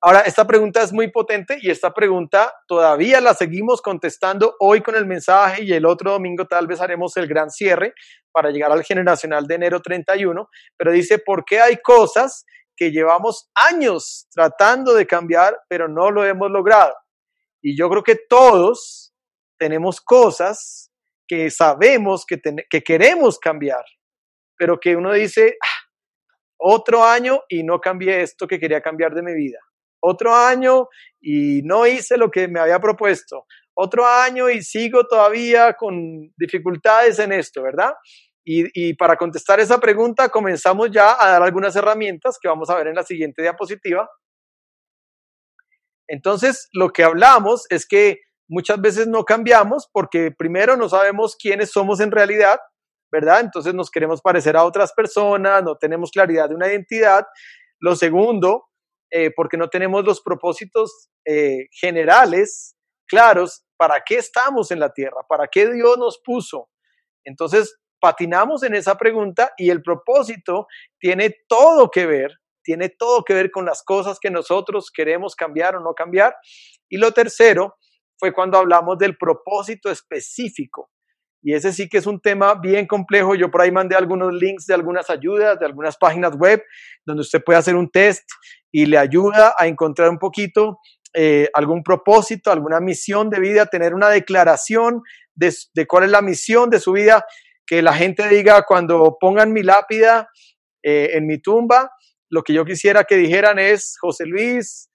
Ahora, 0.01 0.19
esta 0.21 0.45
pregunta 0.45 0.83
es 0.83 0.93
muy 0.93 1.09
potente 1.09 1.57
y 1.59 1.71
esta 1.71 1.91
pregunta 1.91 2.53
todavía 2.67 3.19
la 3.21 3.33
seguimos 3.33 3.81
contestando 3.81 4.55
hoy 4.59 4.81
con 4.81 4.95
el 4.95 5.05
mensaje 5.05 5.63
y 5.63 5.73
el 5.73 5.85
otro 5.85 6.11
domingo 6.11 6.45
tal 6.45 6.67
vez 6.67 6.79
haremos 6.79 7.17
el 7.17 7.27
gran 7.27 7.49
cierre 7.49 7.93
para 8.31 8.51
llegar 8.51 8.71
al 8.71 8.83
generacional 8.83 9.47
de 9.47 9.55
enero 9.55 9.81
31, 9.81 10.47
pero 10.77 10.91
dice, 10.91 11.17
¿por 11.17 11.43
qué 11.43 11.59
hay 11.59 11.77
cosas 11.77 12.45
que 12.77 12.91
llevamos 12.91 13.49
años 13.55 14.27
tratando 14.31 14.93
de 14.93 15.07
cambiar, 15.07 15.57
pero 15.67 15.87
no 15.87 16.11
lo 16.11 16.23
hemos 16.23 16.51
logrado? 16.51 16.93
Y 17.63 17.75
yo 17.75 17.89
creo 17.89 18.03
que 18.03 18.19
todos 18.29 19.11
tenemos 19.57 20.01
cosas 20.01 20.91
que 21.27 21.49
sabemos 21.49 22.25
que, 22.25 22.39
que 22.69 22.81
queremos 22.81 23.39
cambiar, 23.39 23.83
pero 24.57 24.79
que 24.79 24.95
uno 24.95 25.13
dice, 25.13 25.57
ah, 25.61 25.85
Otro 26.57 27.03
año 27.03 27.41
y 27.49 27.63
no 27.63 27.79
cambié 27.79 28.21
esto 28.21 28.47
que 28.47 28.59
quería 28.59 28.81
cambiar 28.81 29.13
de 29.13 29.21
mi 29.21 29.33
vida. 29.33 29.59
Otro 30.01 30.33
año 30.35 30.87
y 31.19 31.61
no 31.63 31.87
hice 31.87 32.17
lo 32.17 32.29
que 32.29 32.47
me 32.47 32.59
había 32.59 32.79
propuesto. 32.79 33.45
Otro 33.75 34.05
año 34.05 34.49
y 34.49 34.61
sigo 34.61 35.05
todavía 35.05 35.73
con 35.73 36.31
dificultades 36.37 37.19
en 37.19 37.33
esto, 37.33 37.61
¿verdad? 37.61 37.93
Y, 38.47 38.93
para 38.93 39.17
contestar 39.17 39.59
esa 39.59 39.79
pregunta, 39.79 40.29
comenzamos 40.29 40.91
ya 40.91 41.17
a 41.19 41.31
dar 41.31 41.41
algunas 41.41 41.75
herramientas 41.75 42.37
que 42.39 42.47
vamos 42.47 42.69
a 42.69 42.75
ver 42.75 42.87
en 42.87 42.95
la 42.95 43.03
siguiente 43.03 43.41
diapositiva. 43.41 44.07
Entonces, 46.07 46.69
lo 46.71 46.89
que 46.91 47.03
hablamos 47.03 47.65
es 47.71 47.87
que 47.87 48.19
muchas 48.47 48.79
veces 48.79 49.07
no 49.07 49.23
cambiamos 49.23 49.89
porque 49.91 50.31
primero 50.31 50.77
no 50.77 50.89
sabemos 50.89 51.35
quiénes 51.35 51.71
somos 51.71 51.99
en 51.99 52.11
realidad, 52.11 52.59
¿verdad? 53.11 53.41
Entonces 53.41 53.73
nos 53.73 53.89
queremos 53.89 54.21
parecer 54.21 54.55
a 54.57 54.63
otras 54.63 54.93
personas, 54.93 55.63
no 55.63 55.75
tenemos 55.77 56.11
claridad 56.11 56.49
de 56.49 56.55
una 56.55 56.67
identidad. 56.67 57.25
Lo 57.79 57.95
segundo, 57.95 58.65
eh, 59.11 59.31
porque 59.35 59.57
no 59.57 59.69
tenemos 59.69 60.03
los 60.03 60.21
propósitos 60.21 61.09
eh, 61.25 61.67
generales 61.71 62.75
claros 63.07 63.63
para 63.77 64.03
qué 64.05 64.17
estamos 64.17 64.71
en 64.71 64.79
la 64.79 64.91
tierra, 64.91 65.21
para 65.27 65.47
qué 65.47 65.71
Dios 65.71 65.97
nos 65.97 66.19
puso. 66.23 66.69
Entonces, 67.23 67.77
patinamos 67.99 68.63
en 68.63 68.75
esa 68.75 68.97
pregunta 68.97 69.51
y 69.57 69.69
el 69.69 69.81
propósito 69.81 70.67
tiene 70.99 71.35
todo 71.47 71.89
que 71.89 72.05
ver, 72.05 72.31
tiene 72.63 72.89
todo 72.89 73.23
que 73.23 73.33
ver 73.33 73.51
con 73.51 73.65
las 73.65 73.83
cosas 73.83 74.19
que 74.19 74.31
nosotros 74.31 74.91
queremos 74.91 75.35
cambiar 75.35 75.75
o 75.75 75.79
no 75.79 75.93
cambiar. 75.93 76.35
Y 76.89 76.97
lo 76.97 77.11
tercero 77.11 77.75
fue 78.17 78.33
cuando 78.33 78.57
hablamos 78.57 78.97
del 78.97 79.17
propósito 79.17 79.89
específico. 79.89 80.89
Y 81.41 81.53
ese 81.53 81.71
sí 81.73 81.87
que 81.87 81.99
es 81.99 82.07
un 82.07 82.19
tema 82.19 82.55
bien 82.55 82.87
complejo. 82.87 83.35
Yo 83.35 83.51
por 83.51 83.61
ahí 83.61 83.71
mandé 83.71 83.95
algunos 83.95 84.33
links 84.33 84.65
de 84.65 84.73
algunas 84.73 85.11
ayudas, 85.11 85.59
de 85.59 85.65
algunas 85.67 85.95
páginas 85.95 86.35
web, 86.35 86.63
donde 87.05 87.21
usted 87.21 87.43
puede 87.43 87.59
hacer 87.59 87.75
un 87.75 87.91
test 87.91 88.27
y 88.71 88.87
le 88.87 88.97
ayuda 88.97 89.53
a 89.57 89.67
encontrar 89.67 90.09
un 90.09 90.17
poquito 90.17 90.79
eh, 91.13 91.47
algún 91.53 91.83
propósito, 91.83 92.51
alguna 92.51 92.79
misión 92.79 93.29
de 93.29 93.39
vida, 93.39 93.67
tener 93.67 93.93
una 93.93 94.09
declaración 94.09 95.01
de, 95.35 95.53
cuál 95.87 96.05
es 96.05 96.09
la 96.09 96.21
misión 96.21 96.69
de 96.69 96.79
su 96.79 96.93
vida, 96.93 97.25
que 97.67 97.81
la 97.81 97.93
gente 97.93 98.27
diga 98.27 98.63
cuando 98.63 99.17
pongan 99.19 99.53
mi 99.53 99.63
lápida 99.63 100.27
eh, 100.83 101.11
en 101.13 101.27
mi 101.27 101.39
tumba, 101.39 101.91
lo 102.29 102.43
que 102.43 102.53
yo 102.53 102.65
quisiera 102.65 103.03
que 103.03 103.17
dijeran 103.17 103.59
es 103.59 103.97
José 103.99 104.25
Luis, 104.25 104.89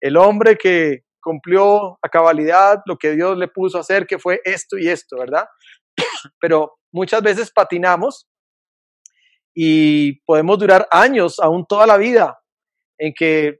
el 0.00 0.16
hombre 0.16 0.56
que 0.56 1.02
cumplió 1.26 1.98
a 2.02 2.08
cabalidad 2.08 2.82
lo 2.86 2.96
que 2.96 3.16
Dios 3.16 3.36
le 3.36 3.48
puso 3.48 3.78
a 3.78 3.80
hacer, 3.80 4.06
que 4.06 4.16
fue 4.16 4.40
esto 4.44 4.78
y 4.78 4.86
esto, 4.86 5.18
¿verdad? 5.18 5.44
Pero 6.40 6.78
muchas 6.92 7.20
veces 7.20 7.50
patinamos 7.50 8.28
y 9.52 10.20
podemos 10.20 10.56
durar 10.56 10.86
años, 10.88 11.40
aún 11.40 11.66
toda 11.66 11.84
la 11.84 11.96
vida, 11.96 12.38
en 12.96 13.12
que 13.12 13.58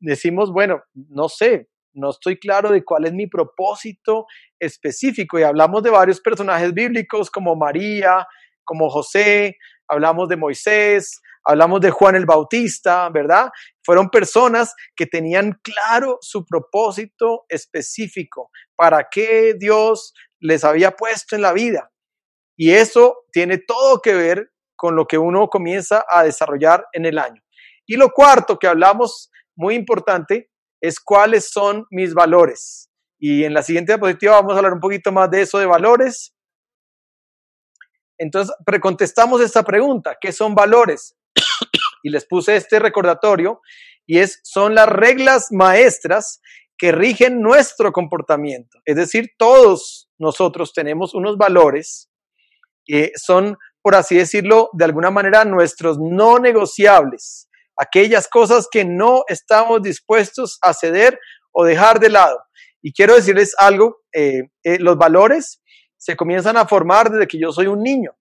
decimos, 0.00 0.50
bueno, 0.50 0.82
no 0.94 1.28
sé, 1.28 1.68
no 1.92 2.08
estoy 2.08 2.38
claro 2.38 2.70
de 2.70 2.82
cuál 2.82 3.04
es 3.04 3.12
mi 3.12 3.26
propósito 3.26 4.24
específico. 4.58 5.38
Y 5.38 5.42
hablamos 5.42 5.82
de 5.82 5.90
varios 5.90 6.22
personajes 6.22 6.72
bíblicos 6.72 7.30
como 7.30 7.54
María, 7.54 8.26
como 8.64 8.88
José, 8.88 9.58
hablamos 9.88 10.26
de 10.30 10.36
Moisés, 10.36 11.20
hablamos 11.44 11.80
de 11.80 11.90
Juan 11.90 12.14
el 12.14 12.26
Bautista, 12.26 13.08
¿verdad? 13.10 13.50
Fueron 13.84 14.10
personas 14.10 14.74
que 14.94 15.06
tenían 15.06 15.58
claro 15.62 16.18
su 16.20 16.44
propósito 16.44 17.44
específico, 17.48 18.50
para 18.76 19.08
qué 19.10 19.54
Dios 19.58 20.12
les 20.40 20.64
había 20.64 20.92
puesto 20.92 21.36
en 21.36 21.42
la 21.42 21.52
vida. 21.52 21.90
Y 22.56 22.72
eso 22.72 23.24
tiene 23.32 23.58
todo 23.58 24.00
que 24.00 24.14
ver 24.14 24.52
con 24.76 24.96
lo 24.96 25.06
que 25.06 25.18
uno 25.18 25.48
comienza 25.48 26.04
a 26.08 26.24
desarrollar 26.24 26.86
en 26.92 27.06
el 27.06 27.18
año. 27.18 27.42
Y 27.86 27.96
lo 27.96 28.10
cuarto 28.10 28.58
que 28.58 28.66
hablamos, 28.66 29.30
muy 29.56 29.74
importante, 29.74 30.50
es 30.80 31.00
cuáles 31.00 31.50
son 31.50 31.86
mis 31.90 32.14
valores. 32.14 32.90
Y 33.18 33.44
en 33.44 33.54
la 33.54 33.62
siguiente 33.62 33.92
diapositiva 33.92 34.34
vamos 34.34 34.54
a 34.54 34.56
hablar 34.56 34.72
un 34.72 34.80
poquito 34.80 35.12
más 35.12 35.30
de 35.30 35.42
eso 35.42 35.58
de 35.58 35.66
valores. 35.66 36.34
Entonces, 38.18 38.54
precontestamos 38.66 39.40
esta 39.40 39.62
pregunta, 39.62 40.16
¿qué 40.20 40.32
son 40.32 40.54
valores? 40.54 41.16
Y 42.02 42.10
les 42.10 42.26
puse 42.26 42.56
este 42.56 42.78
recordatorio 42.78 43.60
y 44.06 44.18
es 44.18 44.40
son 44.42 44.74
las 44.74 44.88
reglas 44.88 45.48
maestras 45.50 46.40
que 46.76 46.92
rigen 46.92 47.40
nuestro 47.40 47.92
comportamiento. 47.92 48.78
Es 48.84 48.96
decir, 48.96 49.30
todos 49.38 50.08
nosotros 50.18 50.72
tenemos 50.72 51.14
unos 51.14 51.36
valores 51.36 52.10
que 52.84 53.12
son, 53.14 53.56
por 53.80 53.94
así 53.94 54.16
decirlo, 54.16 54.68
de 54.72 54.84
alguna 54.84 55.10
manera 55.10 55.44
nuestros 55.44 55.98
no 56.00 56.38
negociables, 56.38 57.48
aquellas 57.76 58.28
cosas 58.28 58.66
que 58.70 58.84
no 58.84 59.22
estamos 59.28 59.82
dispuestos 59.82 60.58
a 60.62 60.74
ceder 60.74 61.18
o 61.52 61.64
dejar 61.64 62.00
de 62.00 62.10
lado. 62.10 62.38
Y 62.82 62.92
quiero 62.92 63.14
decirles 63.14 63.54
algo, 63.58 63.98
eh, 64.12 64.42
eh, 64.64 64.78
los 64.80 64.96
valores 64.96 65.62
se 65.96 66.16
comienzan 66.16 66.56
a 66.56 66.66
formar 66.66 67.10
desde 67.10 67.28
que 67.28 67.38
yo 67.38 67.52
soy 67.52 67.68
un 67.68 67.80
niño, 67.80 68.16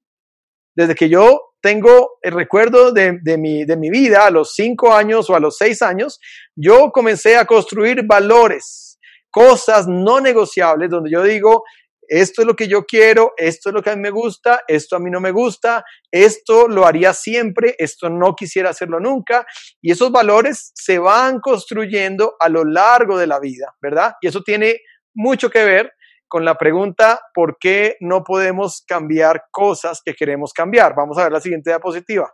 desde 0.75 0.93
que 0.93 1.09
yo 1.09 1.50
tengo 1.61 2.17
el 2.21 2.33
recuerdo 2.33 2.91
de, 2.91 3.19
mi, 3.37 3.65
de 3.65 3.77
mi 3.77 3.89
vida 3.89 4.25
a 4.25 4.31
los 4.31 4.53
cinco 4.53 4.93
años 4.93 5.29
o 5.29 5.35
a 5.35 5.39
los 5.39 5.57
seis 5.57 5.81
años, 5.81 6.19
yo 6.55 6.91
comencé 6.91 7.37
a 7.37 7.45
construir 7.45 8.03
valores, 8.05 8.99
cosas 9.29 9.87
no 9.87 10.19
negociables, 10.19 10.89
donde 10.89 11.11
yo 11.11 11.23
digo, 11.23 11.63
esto 12.07 12.41
es 12.41 12.47
lo 12.47 12.55
que 12.57 12.67
yo 12.67 12.83
quiero, 12.83 13.31
esto 13.37 13.69
es 13.69 13.73
lo 13.73 13.81
que 13.81 13.91
a 13.91 13.95
mí 13.95 14.01
me 14.01 14.09
gusta, 14.09 14.63
esto 14.67 14.97
a 14.97 14.99
mí 14.99 15.09
no 15.09 15.21
me 15.21 15.31
gusta, 15.31 15.85
esto 16.11 16.67
lo 16.67 16.85
haría 16.85 17.13
siempre, 17.13 17.73
esto 17.77 18.09
no 18.09 18.35
quisiera 18.35 18.71
hacerlo 18.71 18.99
nunca. 18.99 19.45
Y 19.81 19.91
esos 19.91 20.11
valores 20.11 20.73
se 20.75 20.99
van 20.99 21.39
construyendo 21.39 22.35
a 22.37 22.49
lo 22.49 22.65
largo 22.65 23.17
de 23.17 23.27
la 23.27 23.39
vida, 23.39 23.73
¿verdad? 23.81 24.15
Y 24.19 24.27
eso 24.27 24.41
tiene 24.41 24.81
mucho 25.13 25.49
que 25.49 25.63
ver 25.63 25.93
con 26.31 26.45
la 26.45 26.55
pregunta, 26.55 27.19
¿por 27.33 27.57
qué 27.59 27.97
no 27.99 28.23
podemos 28.23 28.85
cambiar 28.87 29.47
cosas 29.51 30.01
que 30.01 30.13
queremos 30.13 30.53
cambiar? 30.53 30.95
Vamos 30.95 31.17
a 31.17 31.23
ver 31.23 31.33
la 31.33 31.41
siguiente 31.41 31.71
diapositiva. 31.71 32.33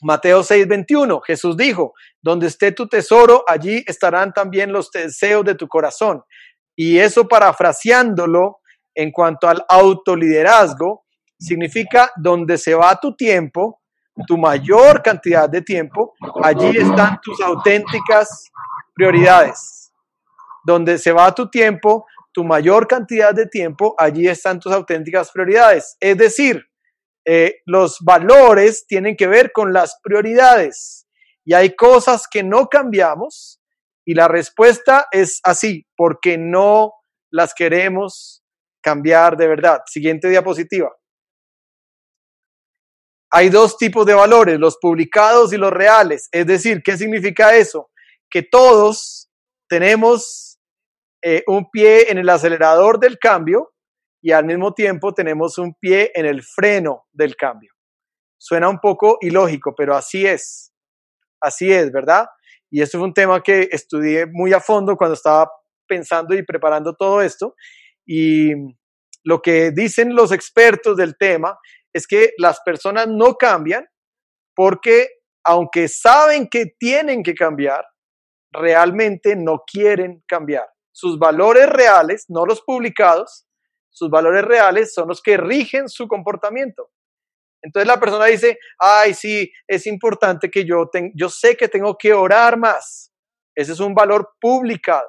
Mateo 0.00 0.44
6:21, 0.44 1.20
Jesús 1.22 1.56
dijo, 1.56 1.92
donde 2.22 2.46
esté 2.46 2.70
tu 2.70 2.86
tesoro, 2.86 3.42
allí 3.48 3.82
estarán 3.84 4.32
también 4.32 4.72
los 4.72 4.92
deseos 4.92 5.44
de 5.44 5.56
tu 5.56 5.66
corazón. 5.66 6.22
Y 6.76 6.98
eso 6.98 7.26
parafraseándolo 7.26 8.60
en 8.94 9.10
cuanto 9.10 9.48
al 9.48 9.64
autoliderazgo, 9.68 11.04
significa 11.36 12.12
donde 12.14 12.58
se 12.58 12.76
va 12.76 12.94
tu 13.00 13.16
tiempo, 13.16 13.80
tu 14.28 14.38
mayor 14.38 15.02
cantidad 15.02 15.50
de 15.50 15.62
tiempo, 15.62 16.14
allí 16.44 16.76
están 16.76 17.18
tus 17.20 17.40
auténticas 17.40 18.52
prioridades 18.94 19.81
donde 20.64 20.98
se 20.98 21.12
va 21.12 21.34
tu 21.34 21.50
tiempo, 21.50 22.06
tu 22.32 22.44
mayor 22.44 22.86
cantidad 22.86 23.34
de 23.34 23.46
tiempo, 23.46 23.94
allí 23.98 24.28
están 24.28 24.60
tus 24.60 24.72
auténticas 24.72 25.30
prioridades. 25.30 25.96
Es 26.00 26.16
decir, 26.16 26.64
eh, 27.26 27.60
los 27.66 27.98
valores 28.00 28.86
tienen 28.86 29.16
que 29.16 29.26
ver 29.26 29.52
con 29.52 29.72
las 29.72 29.98
prioridades 30.02 31.06
y 31.44 31.54
hay 31.54 31.74
cosas 31.76 32.26
que 32.30 32.42
no 32.42 32.68
cambiamos 32.68 33.60
y 34.04 34.14
la 34.14 34.28
respuesta 34.28 35.06
es 35.12 35.40
así, 35.44 35.86
porque 35.96 36.36
no 36.38 36.92
las 37.30 37.54
queremos 37.54 38.42
cambiar 38.82 39.36
de 39.36 39.46
verdad. 39.46 39.82
Siguiente 39.86 40.28
diapositiva. 40.28 40.90
Hay 43.30 43.48
dos 43.48 43.78
tipos 43.78 44.04
de 44.04 44.14
valores, 44.14 44.58
los 44.58 44.76
publicados 44.78 45.52
y 45.52 45.56
los 45.56 45.72
reales. 45.72 46.28
Es 46.32 46.46
decir, 46.46 46.82
¿qué 46.84 46.98
significa 46.98 47.56
eso? 47.56 47.90
Que 48.28 48.42
todos 48.42 49.30
tenemos 49.68 50.51
eh, 51.24 51.44
un 51.46 51.70
pie 51.70 52.10
en 52.10 52.18
el 52.18 52.28
acelerador 52.28 52.98
del 52.98 53.16
cambio 53.16 53.72
y 54.20 54.32
al 54.32 54.44
mismo 54.44 54.74
tiempo 54.74 55.14
tenemos 55.14 55.56
un 55.56 55.74
pie 55.74 56.10
en 56.14 56.26
el 56.26 56.42
freno 56.42 57.06
del 57.12 57.36
cambio. 57.36 57.72
Suena 58.38 58.68
un 58.68 58.80
poco 58.80 59.18
ilógico, 59.20 59.72
pero 59.76 59.94
así 59.94 60.26
es. 60.26 60.72
Así 61.40 61.72
es, 61.72 61.92
¿verdad? 61.92 62.26
Y 62.70 62.82
esto 62.82 62.98
fue 62.98 63.06
un 63.06 63.14
tema 63.14 63.40
que 63.40 63.68
estudié 63.70 64.26
muy 64.26 64.52
a 64.52 64.60
fondo 64.60 64.96
cuando 64.96 65.14
estaba 65.14 65.48
pensando 65.86 66.34
y 66.34 66.44
preparando 66.44 66.94
todo 66.94 67.22
esto. 67.22 67.54
Y 68.04 68.52
lo 69.22 69.40
que 69.42 69.70
dicen 69.70 70.16
los 70.16 70.32
expertos 70.32 70.96
del 70.96 71.16
tema 71.16 71.56
es 71.92 72.06
que 72.08 72.32
las 72.38 72.60
personas 72.64 73.06
no 73.06 73.34
cambian 73.34 73.86
porque 74.56 75.08
aunque 75.44 75.86
saben 75.88 76.48
que 76.48 76.66
tienen 76.78 77.22
que 77.22 77.34
cambiar, 77.34 77.84
realmente 78.52 79.36
no 79.36 79.62
quieren 79.66 80.22
cambiar 80.26 80.66
sus 80.92 81.18
valores 81.18 81.68
reales, 81.68 82.26
no 82.28 82.46
los 82.46 82.62
publicados, 82.62 83.46
sus 83.90 84.10
valores 84.10 84.44
reales 84.44 84.94
son 84.94 85.08
los 85.08 85.20
que 85.20 85.36
rigen 85.36 85.88
su 85.88 86.06
comportamiento. 86.06 86.90
Entonces 87.62 87.86
la 87.86 88.00
persona 88.00 88.26
dice, 88.26 88.58
ay, 88.78 89.14
sí, 89.14 89.50
es 89.68 89.86
importante 89.86 90.50
que 90.50 90.64
yo, 90.64 90.90
yo 91.14 91.28
sé 91.28 91.56
que 91.56 91.68
tengo 91.68 91.96
que 91.96 92.12
orar 92.12 92.58
más. 92.58 93.12
Ese 93.54 93.72
es 93.72 93.80
un 93.80 93.94
valor 93.94 94.30
publicado. 94.40 95.08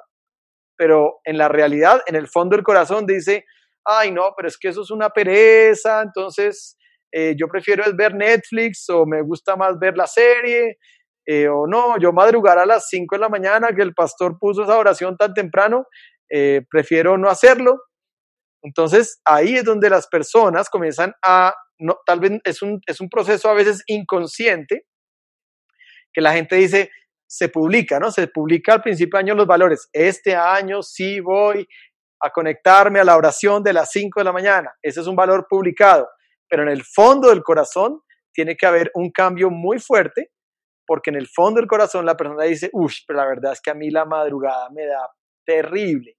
Pero 0.77 1.19
en 1.23 1.37
la 1.37 1.47
realidad, 1.47 2.01
en 2.05 2.15
el 2.15 2.27
fondo 2.27 2.55
del 2.55 2.63
corazón 2.63 3.05
dice, 3.05 3.45
ay, 3.85 4.11
no, 4.11 4.33
pero 4.35 4.47
es 4.47 4.57
que 4.57 4.69
eso 4.69 4.81
es 4.81 4.91
una 4.91 5.09
pereza, 5.09 6.01
entonces 6.01 6.77
eh, 7.11 7.35
yo 7.37 7.47
prefiero 7.47 7.83
ver 7.95 8.13
Netflix 8.15 8.89
o 8.89 9.05
me 9.05 9.21
gusta 9.21 9.55
más 9.55 9.77
ver 9.79 9.95
la 9.95 10.07
serie, 10.07 10.77
eh, 11.25 11.47
o 11.47 11.67
no, 11.67 11.97
yo 11.99 12.11
madrugar 12.11 12.57
a 12.57 12.65
las 12.65 12.87
5 12.89 13.15
de 13.15 13.21
la 13.21 13.29
mañana 13.29 13.69
que 13.75 13.81
el 13.81 13.93
pastor 13.93 14.37
puso 14.39 14.63
esa 14.63 14.77
oración 14.77 15.15
tan 15.17 15.33
temprano, 15.33 15.85
eh, 16.29 16.61
prefiero 16.69 17.17
no 17.17 17.29
hacerlo. 17.29 17.81
Entonces 18.61 19.21
ahí 19.25 19.55
es 19.55 19.63
donde 19.63 19.89
las 19.89 20.07
personas 20.07 20.69
comienzan 20.69 21.13
a, 21.23 21.53
no, 21.79 21.97
tal 22.05 22.19
vez 22.19 22.31
es 22.43 22.61
un, 22.61 22.81
es 22.85 23.01
un 23.01 23.09
proceso 23.09 23.49
a 23.49 23.53
veces 23.53 23.83
inconsciente, 23.87 24.85
que 26.13 26.21
la 26.21 26.33
gente 26.33 26.55
dice, 26.55 26.91
se 27.25 27.49
publica, 27.49 27.99
¿no? 27.99 28.11
Se 28.11 28.27
publica 28.27 28.73
al 28.73 28.81
principio 28.81 29.17
de 29.17 29.23
año 29.23 29.35
los 29.35 29.47
valores. 29.47 29.89
Este 29.91 30.35
año 30.35 30.83
sí 30.83 31.19
voy 31.19 31.67
a 32.21 32.29
conectarme 32.29 32.99
a 32.99 33.03
la 33.03 33.17
oración 33.17 33.63
de 33.63 33.73
las 33.73 33.91
5 33.91 34.19
de 34.19 34.23
la 34.23 34.31
mañana. 34.31 34.71
Ese 34.81 35.01
es 35.01 35.07
un 35.07 35.15
valor 35.15 35.47
publicado. 35.49 36.07
Pero 36.47 36.63
en 36.63 36.69
el 36.69 36.83
fondo 36.83 37.29
del 37.29 37.41
corazón 37.41 38.01
tiene 38.31 38.55
que 38.55 38.67
haber 38.67 38.91
un 38.93 39.11
cambio 39.11 39.49
muy 39.49 39.79
fuerte 39.79 40.29
porque 40.93 41.09
en 41.09 41.15
el 41.15 41.27
fondo 41.27 41.59
del 41.59 41.67
corazón 41.67 42.05
la 42.05 42.15
persona 42.15 42.43
dice, 42.43 42.69
uff, 42.71 42.93
pero 43.07 43.17
la 43.17 43.25
verdad 43.25 43.53
es 43.53 43.62
que 43.62 43.71
a 43.71 43.73
mí 43.73 43.89
la 43.89 44.05
madrugada 44.05 44.69
me 44.69 44.85
da 44.85 45.09
terrible, 45.43 46.17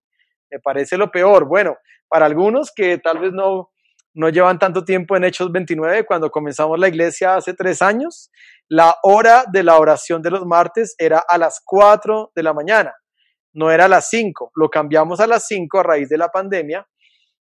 me 0.50 0.59
parece 0.59 0.97
lo 0.97 1.12
peor. 1.12 1.47
Bueno, 1.47 1.76
para 2.09 2.26
algunos 2.26 2.73
que 2.75 2.99
tal 2.99 3.21
vez 3.21 3.33
no, 3.33 3.71
no 4.14 4.28
llevan 4.31 4.59
tanto 4.59 4.85
tiempo 4.85 5.16
en 5.16 5.23
Hechos 5.23 5.52
29, 5.52 6.04
cuando 6.04 6.28
comenzamos 6.28 6.76
la 6.76 6.88
iglesia 6.88 7.37
hace 7.37 7.54
tres 7.54 7.83
años, 7.83 8.33
la 8.69 8.97
hora 9.04 9.45
de 9.52 9.62
la 9.62 9.78
oración 9.78 10.23
de 10.23 10.33
los 10.33 10.45
martes 10.45 10.97
era 10.99 11.21
a 11.21 11.38
las 11.38 11.61
4 11.64 12.33
de 12.35 12.43
la 12.43 12.52
mañana, 12.52 12.97
no 13.52 13.71
era 13.71 13.85
a 13.85 13.88
las 13.88 14.09
5, 14.09 14.50
lo 14.57 14.71
cambiamos 14.71 15.21
a 15.21 15.28
las 15.28 15.47
5 15.47 15.78
a 15.78 15.83
raíz 15.85 16.09
de 16.09 16.19
la 16.19 16.31
pandemia, 16.31 16.85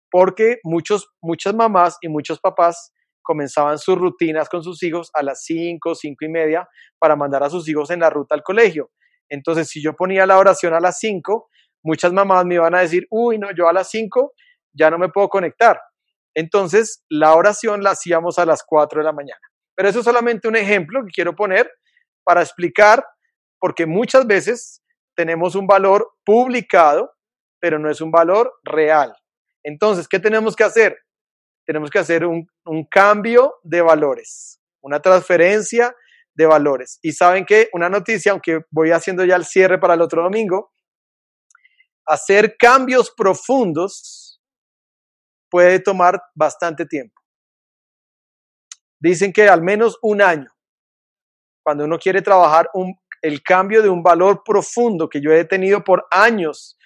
porque 0.10 0.58
muchos, 0.64 1.12
muchas 1.22 1.54
mamás 1.54 2.00
y 2.02 2.08
muchos 2.08 2.40
papás 2.40 2.92
comenzaban 3.30 3.78
sus 3.78 3.96
rutinas 3.96 4.50
con 4.50 4.64
sus 4.64 4.82
hijos 4.82 5.12
a 5.14 5.22
las 5.22 5.44
5, 5.44 5.94
5 5.94 6.26
y 6.26 6.30
media 6.30 6.68
para 6.98 7.16
mandar 7.16 7.44
a 7.44 7.50
sus 7.52 7.70
hijos 7.70 7.92
en 7.92 8.00
la 8.00 8.10
ruta 8.10 8.34
al 8.34 8.42
colegio. 8.42 8.90
Entonces, 9.30 9.70
si 9.70 9.84
yo 9.84 9.94
ponía 9.96 10.26
la 10.26 10.40
oración 10.40 10.74
a 10.74 10.80
las 10.80 10.98
5, 10.98 11.48
muchas 11.84 12.12
mamás 12.12 12.44
me 12.46 12.56
iban 12.56 12.74
a 12.74 12.80
decir, 12.80 13.06
uy, 13.12 13.38
no, 13.38 13.52
yo 13.56 13.70
a 13.70 13.74
las 13.74 13.88
5 13.92 14.34
ya 14.74 14.90
no 14.90 14.98
me 14.98 15.10
puedo 15.10 15.30
conectar. 15.30 15.80
Entonces, 16.34 17.04
la 17.08 17.36
oración 17.36 17.84
la 17.84 17.92
hacíamos 17.92 18.40
a 18.40 18.48
las 18.48 18.64
4 18.66 19.02
de 19.02 19.06
la 19.06 19.14
mañana. 19.14 19.42
Pero 19.76 19.90
eso 19.90 20.00
es 20.00 20.06
solamente 20.06 20.48
un 20.48 20.56
ejemplo 20.56 21.02
que 21.06 21.12
quiero 21.14 21.36
poner 21.36 21.72
para 22.24 22.42
explicar, 22.42 23.06
porque 23.60 23.86
muchas 23.86 24.26
veces 24.26 24.82
tenemos 25.16 25.54
un 25.54 25.68
valor 25.68 26.14
publicado, 26.26 27.12
pero 27.60 27.78
no 27.78 27.92
es 27.92 28.02
un 28.02 28.10
valor 28.10 28.52
real. 28.64 29.14
Entonces, 29.64 30.08
¿qué 30.08 30.18
tenemos 30.18 30.56
que 30.56 30.64
hacer? 30.64 30.98
Tenemos 31.70 31.92
que 31.92 32.00
hacer 32.00 32.26
un, 32.26 32.50
cambio 32.90 33.60
de 33.62 33.84
valores, 33.84 34.60
una 34.82 35.00
transferencia 35.00 35.96
de 36.34 36.48
valores. 36.48 36.98
Y 37.04 37.12
saben 37.12 37.46
que 37.46 37.70
una 37.74 37.90
noticia, 37.90 38.32
aunque 38.32 38.62
voy 38.72 38.90
haciendo 38.90 39.24
ya 39.24 39.36
el 39.36 39.46
cierre 39.46 39.78
para 39.78 39.94
el 39.94 40.02
otro 40.02 40.24
domingo, 40.24 40.72
hacer 42.08 42.58
cambios 42.58 43.14
profundos 43.16 44.42
puede 45.48 45.80
tomar 45.80 46.20
bastante 46.34 46.88
tiempo. 46.88 47.22
Dicen 49.00 49.32
que 49.32 49.48
al 49.48 49.62
menos 49.62 50.00
un 50.02 50.24
año, 50.24 50.52
cuando 51.64 51.84
uno 51.86 52.00
quiere 52.00 52.24
trabajar 52.24 52.68
el 53.22 53.44
cambio 53.44 53.84
de 53.84 53.90
un 53.90 54.02
valor 54.02 54.42
profundo 54.44 55.08
que 55.08 55.22
yo 55.22 55.32
he 55.32 55.46
tenido 55.46 55.84
por 55.84 56.08
años 56.10 56.79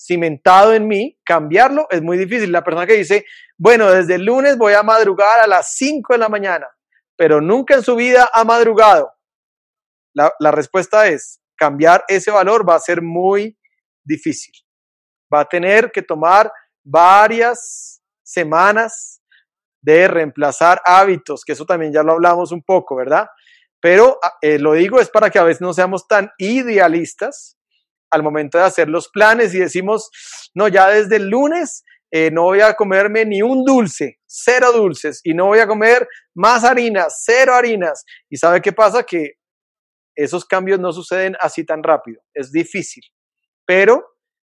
cimentado 0.00 0.72
en 0.72 0.88
mí, 0.88 1.18
cambiarlo 1.24 1.86
es 1.90 2.00
muy 2.00 2.16
difícil. 2.16 2.50
La 2.50 2.64
persona 2.64 2.86
que 2.86 2.96
dice, 2.96 3.26
bueno, 3.58 3.90
desde 3.90 4.14
el 4.14 4.24
lunes 4.24 4.56
voy 4.56 4.72
a 4.72 4.82
madrugar 4.82 5.40
a 5.40 5.46
las 5.46 5.74
5 5.74 6.14
de 6.14 6.18
la 6.18 6.28
mañana, 6.28 6.66
pero 7.16 7.40
nunca 7.40 7.74
en 7.74 7.82
su 7.82 7.94
vida 7.96 8.30
ha 8.32 8.44
madrugado. 8.44 9.12
La, 10.14 10.50
respuesta 10.50 11.06
es, 11.06 11.40
cambiar 11.56 12.04
ese 12.08 12.30
valor 12.30 12.68
va 12.68 12.74
a 12.74 12.80
ser 12.80 13.02
muy 13.02 13.56
difícil. 14.02 14.54
Va 15.32 15.40
a 15.40 15.48
tener 15.48 15.92
que 15.92 16.02
tomar 16.02 16.50
varias 16.82 18.02
semanas 18.22 19.22
de 19.82 20.08
reemplazar 20.08 20.80
hábitos, 20.84 21.44
que 21.44 21.52
eso 21.52 21.64
también 21.64 21.92
ya 21.92 22.02
lo 22.02 22.12
hablamos 22.12 22.52
un 22.52 22.62
poco, 22.62 22.96
¿verdad? 22.96 23.28
Pero 23.80 24.18
ah, 24.22 24.34
eh, 24.42 24.58
lo 24.58 24.72
digo 24.72 25.00
es 25.00 25.08
para 25.08 25.30
que 25.30 25.38
a 25.38 25.44
veces 25.44 25.60
no 25.60 25.72
seamos 25.72 26.06
tan 26.06 26.30
idealistas 26.38 27.56
al 28.10 28.22
momento 28.22 28.58
de 28.58 28.64
hacer 28.64 28.88
los 28.88 29.08
planes 29.08 29.54
y 29.54 29.58
decimos, 29.58 30.10
no, 30.54 30.68
ya 30.68 30.88
desde 30.88 31.16
el 31.16 31.28
lunes 31.28 31.84
eh, 32.12 32.30
no 32.32 32.42
voy 32.42 32.60
a 32.60 32.74
comerme 32.74 33.24
ni 33.24 33.40
un 33.40 33.64
dulce, 33.64 34.18
cero 34.26 34.72
dulces, 34.72 35.20
y 35.22 35.32
no 35.32 35.46
voy 35.46 35.60
a 35.60 35.66
comer 35.66 36.08
más 36.34 36.64
harinas, 36.64 37.22
cero 37.24 37.54
harinas. 37.54 38.04
¿Y 38.28 38.36
sabe 38.36 38.60
qué 38.60 38.72
pasa? 38.72 39.04
Que 39.04 39.34
esos 40.16 40.44
cambios 40.44 40.80
no 40.80 40.92
suceden 40.92 41.36
así 41.40 41.64
tan 41.64 41.82
rápido, 41.82 42.20
es 42.34 42.50
difícil, 42.50 43.04
pero 43.64 44.04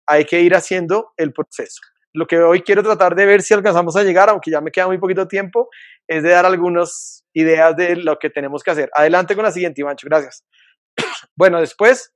hay 0.07 0.25
que 0.25 0.39
ir 0.41 0.55
haciendo 0.55 1.13
el 1.17 1.33
proceso. 1.33 1.81
Lo 2.13 2.25
que 2.25 2.37
hoy 2.37 2.61
quiero 2.61 2.83
tratar 2.83 3.15
de 3.15 3.25
ver 3.25 3.41
si 3.41 3.53
alcanzamos 3.53 3.95
a 3.95 4.03
llegar, 4.03 4.29
aunque 4.29 4.51
ya 4.51 4.61
me 4.61 4.71
queda 4.71 4.87
muy 4.87 4.97
poquito 4.97 5.27
tiempo, 5.27 5.69
es 6.07 6.23
de 6.23 6.29
dar 6.29 6.45
algunas 6.45 7.25
ideas 7.33 7.75
de 7.75 7.95
lo 7.95 8.17
que 8.17 8.29
tenemos 8.29 8.63
que 8.63 8.71
hacer. 8.71 8.89
Adelante 8.93 9.35
con 9.35 9.43
la 9.43 9.51
siguiente, 9.51 9.81
Ivancho, 9.81 10.07
gracias. 10.07 10.45
Bueno, 11.35 11.59
después 11.59 12.13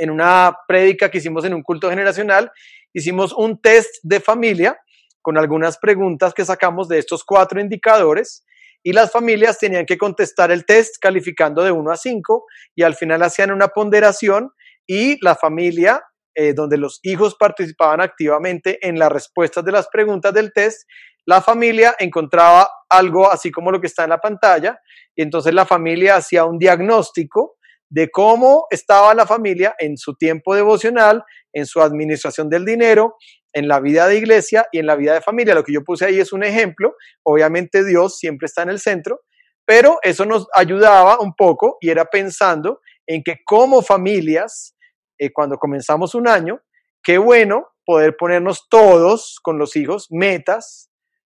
en 0.00 0.10
una 0.10 0.56
prédica 0.66 1.10
que 1.10 1.18
hicimos 1.18 1.44
en 1.44 1.54
un 1.54 1.62
culto 1.62 1.90
generacional, 1.90 2.50
hicimos 2.92 3.32
un 3.32 3.60
test 3.60 3.96
de 4.02 4.20
familia 4.20 4.78
con 5.22 5.36
algunas 5.36 5.78
preguntas 5.78 6.32
que 6.32 6.44
sacamos 6.44 6.88
de 6.88 6.98
estos 6.98 7.22
cuatro 7.22 7.60
indicadores 7.60 8.44
y 8.82 8.94
las 8.94 9.12
familias 9.12 9.58
tenían 9.58 9.84
que 9.84 9.98
contestar 9.98 10.50
el 10.50 10.64
test 10.64 10.96
calificando 11.00 11.62
de 11.62 11.70
1 11.70 11.90
a 11.90 11.96
5 11.96 12.46
y 12.74 12.82
al 12.82 12.94
final 12.94 13.22
hacían 13.22 13.50
una 13.50 13.68
ponderación 13.68 14.52
y 14.86 15.22
la 15.22 15.36
familia, 15.36 16.02
eh, 16.34 16.54
donde 16.54 16.78
los 16.78 16.98
hijos 17.02 17.36
participaban 17.38 18.00
activamente 18.00 18.78
en 18.86 18.98
las 18.98 19.12
respuestas 19.12 19.64
de 19.64 19.72
las 19.72 19.88
preguntas 19.88 20.32
del 20.32 20.52
test, 20.54 20.88
la 21.26 21.42
familia 21.42 21.94
encontraba 21.98 22.70
algo 22.88 23.30
así 23.30 23.50
como 23.50 23.70
lo 23.70 23.80
que 23.80 23.86
está 23.86 24.04
en 24.04 24.10
la 24.10 24.18
pantalla 24.18 24.80
y 25.14 25.22
entonces 25.22 25.52
la 25.52 25.66
familia 25.66 26.16
hacía 26.16 26.46
un 26.46 26.58
diagnóstico 26.58 27.56
de 27.90 28.08
cómo 28.08 28.66
estaba 28.70 29.14
la 29.14 29.26
familia 29.26 29.74
en 29.78 29.98
su 29.98 30.14
tiempo 30.14 30.54
devocional, 30.54 31.24
en 31.52 31.66
su 31.66 31.82
administración 31.82 32.48
del 32.48 32.64
dinero, 32.64 33.16
en 33.52 33.66
la 33.66 33.80
vida 33.80 34.06
de 34.06 34.16
iglesia 34.16 34.66
y 34.70 34.78
en 34.78 34.86
la 34.86 34.94
vida 34.94 35.12
de 35.14 35.20
familia. 35.20 35.54
Lo 35.54 35.64
que 35.64 35.72
yo 35.72 35.82
puse 35.82 36.06
ahí 36.06 36.20
es 36.20 36.32
un 36.32 36.44
ejemplo. 36.44 36.94
Obviamente 37.24 37.84
Dios 37.84 38.16
siempre 38.16 38.46
está 38.46 38.62
en 38.62 38.70
el 38.70 38.78
centro, 38.78 39.22
pero 39.66 39.98
eso 40.02 40.24
nos 40.24 40.46
ayudaba 40.54 41.18
un 41.20 41.34
poco 41.34 41.78
y 41.80 41.90
era 41.90 42.04
pensando 42.04 42.80
en 43.06 43.24
que 43.24 43.38
como 43.44 43.82
familias, 43.82 44.76
eh, 45.18 45.32
cuando 45.32 45.58
comenzamos 45.58 46.14
un 46.14 46.28
año, 46.28 46.60
qué 47.02 47.18
bueno 47.18 47.66
poder 47.84 48.16
ponernos 48.16 48.68
todos 48.68 49.40
con 49.42 49.58
los 49.58 49.74
hijos 49.74 50.06
metas 50.10 50.90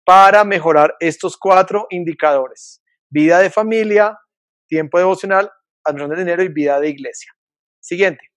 para 0.04 0.42
mejorar 0.42 0.96
estos 0.98 1.36
cuatro 1.36 1.86
indicadores. 1.90 2.82
Vida 3.08 3.38
de 3.38 3.50
familia, 3.50 4.18
tiempo 4.66 4.98
devocional 4.98 5.52
administración 5.84 6.10
del 6.10 6.18
dinero 6.18 6.42
y 6.42 6.48
vida 6.48 6.80
de 6.80 6.88
iglesia. 6.88 7.32
Siguiente. 7.80 8.30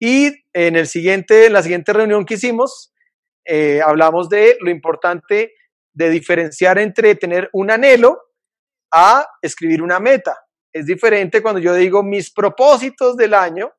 Y 0.00 0.32
en, 0.54 0.76
el 0.76 0.86
siguiente, 0.86 1.46
en 1.46 1.52
la 1.52 1.62
siguiente 1.62 1.92
reunión 1.92 2.24
que 2.24 2.34
hicimos, 2.34 2.92
eh, 3.44 3.80
hablamos 3.84 4.28
de 4.28 4.56
lo 4.60 4.70
importante 4.70 5.54
de 5.92 6.10
diferenciar 6.10 6.78
entre 6.78 7.14
tener 7.14 7.50
un 7.52 7.70
anhelo 7.70 8.18
a 8.92 9.26
escribir 9.42 9.82
una 9.82 10.00
meta. 10.00 10.36
Es 10.72 10.86
diferente 10.86 11.42
cuando 11.42 11.60
yo 11.60 11.74
digo 11.74 12.02
mis 12.02 12.32
propósitos 12.32 13.16
del 13.16 13.34
año 13.34 13.72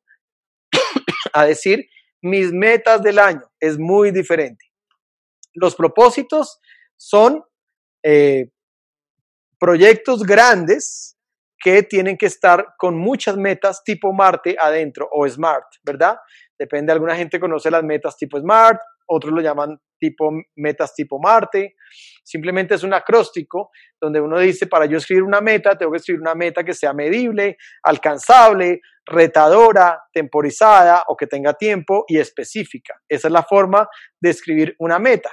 a 1.32 1.46
decir 1.46 1.88
mis 2.22 2.52
metas 2.52 3.02
del 3.02 3.18
año. 3.18 3.42
Es 3.58 3.78
muy 3.78 4.10
diferente. 4.10 4.64
Los 5.54 5.74
propósitos 5.74 6.60
son 6.96 7.42
eh, 8.04 8.50
proyectos 9.58 10.22
grandes 10.22 11.11
que 11.62 11.84
tienen 11.84 12.16
que 12.16 12.26
estar 12.26 12.74
con 12.76 12.98
muchas 12.98 13.36
metas 13.36 13.84
tipo 13.84 14.12
Marte 14.12 14.56
adentro 14.58 15.08
o 15.12 15.26
Smart, 15.28 15.64
¿verdad? 15.84 16.16
Depende, 16.58 16.92
alguna 16.92 17.14
gente 17.14 17.38
conoce 17.38 17.70
las 17.70 17.84
metas 17.84 18.16
tipo 18.16 18.38
Smart, 18.38 18.80
otros 19.06 19.32
lo 19.32 19.40
llaman 19.40 19.78
tipo 19.98 20.30
metas 20.56 20.94
tipo 20.94 21.20
Marte. 21.20 21.76
Simplemente 22.24 22.74
es 22.74 22.82
un 22.82 22.92
acróstico 22.92 23.70
donde 24.00 24.20
uno 24.20 24.38
dice, 24.38 24.66
para 24.66 24.86
yo 24.86 24.98
escribir 24.98 25.22
una 25.22 25.40
meta, 25.40 25.76
tengo 25.78 25.92
que 25.92 25.98
escribir 25.98 26.20
una 26.20 26.34
meta 26.34 26.64
que 26.64 26.74
sea 26.74 26.92
medible, 26.92 27.56
alcanzable, 27.84 28.80
retadora, 29.06 30.02
temporizada 30.12 31.04
o 31.06 31.16
que 31.16 31.28
tenga 31.28 31.54
tiempo 31.54 32.04
y 32.08 32.18
específica. 32.18 32.94
Esa 33.08 33.28
es 33.28 33.32
la 33.32 33.44
forma 33.44 33.88
de 34.20 34.30
escribir 34.30 34.74
una 34.78 34.98
meta. 34.98 35.30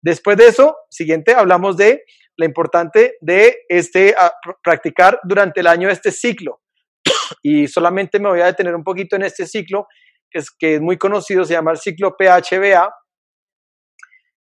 Después 0.00 0.36
de 0.36 0.46
eso, 0.46 0.76
siguiente, 0.90 1.34
hablamos 1.34 1.76
de 1.76 2.04
lo 2.36 2.46
importante 2.46 3.16
de 3.20 3.64
este, 3.68 4.14
practicar 4.62 5.20
durante 5.24 5.60
el 5.60 5.66
año 5.66 5.88
este 5.88 6.10
ciclo. 6.10 6.60
Y 7.42 7.66
solamente 7.66 8.20
me 8.20 8.28
voy 8.28 8.40
a 8.40 8.46
detener 8.46 8.74
un 8.74 8.84
poquito 8.84 9.16
en 9.16 9.22
este 9.22 9.46
ciclo, 9.46 9.88
que 10.30 10.38
es, 10.38 10.50
que 10.50 10.74
es 10.76 10.80
muy 10.80 10.96
conocido, 10.98 11.44
se 11.44 11.54
llama 11.54 11.72
el 11.72 11.78
ciclo 11.78 12.14
PHBA, 12.16 12.94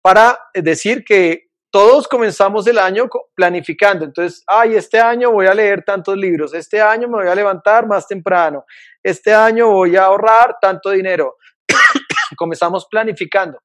para 0.01 0.37
decir 0.53 1.03
que 1.03 1.47
todos 1.71 2.07
comenzamos 2.07 2.67
el 2.67 2.77
año 2.77 3.09
planificando. 3.33 4.05
Entonces, 4.05 4.43
ay, 4.45 4.75
este 4.75 4.99
año 4.99 5.31
voy 5.31 5.47
a 5.47 5.53
leer 5.53 5.83
tantos 5.83 6.15
libros, 6.15 6.53
este 6.53 6.79
año 6.79 7.07
me 7.07 7.23
voy 7.23 7.27
a 7.27 7.35
levantar 7.35 7.87
más 7.87 8.05
temprano, 8.05 8.65
este 9.01 9.33
año 9.33 9.69
voy 9.69 9.95
a 9.95 10.05
ahorrar 10.05 10.57
tanto 10.61 10.91
dinero. 10.91 11.37
comenzamos 12.37 12.85
planificando. 12.89 13.59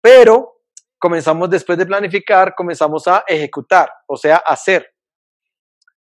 Pero 0.00 0.59
comenzamos 1.00 1.50
después 1.50 1.78
de 1.78 1.86
planificar, 1.86 2.54
comenzamos 2.54 3.08
a 3.08 3.24
ejecutar, 3.26 3.90
o 4.06 4.16
sea, 4.16 4.36
hacer. 4.36 4.94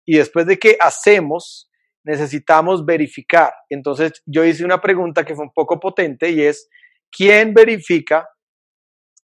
Y 0.08 0.18
después 0.18 0.46
de 0.46 0.58
que 0.58 0.78
hacemos, 0.80 1.70
necesitamos 2.06 2.86
verificar. 2.86 3.52
Entonces 3.70 4.22
yo 4.26 4.46
hice 4.46 4.64
una 4.64 4.80
pregunta 4.80 5.26
que 5.26 5.36
fue 5.36 5.44
un 5.44 5.54
poco 5.54 5.80
potente 5.80 6.30
y 6.30 6.44
es, 6.44 6.70
¿quién 7.12 7.54
verifica 7.54 8.30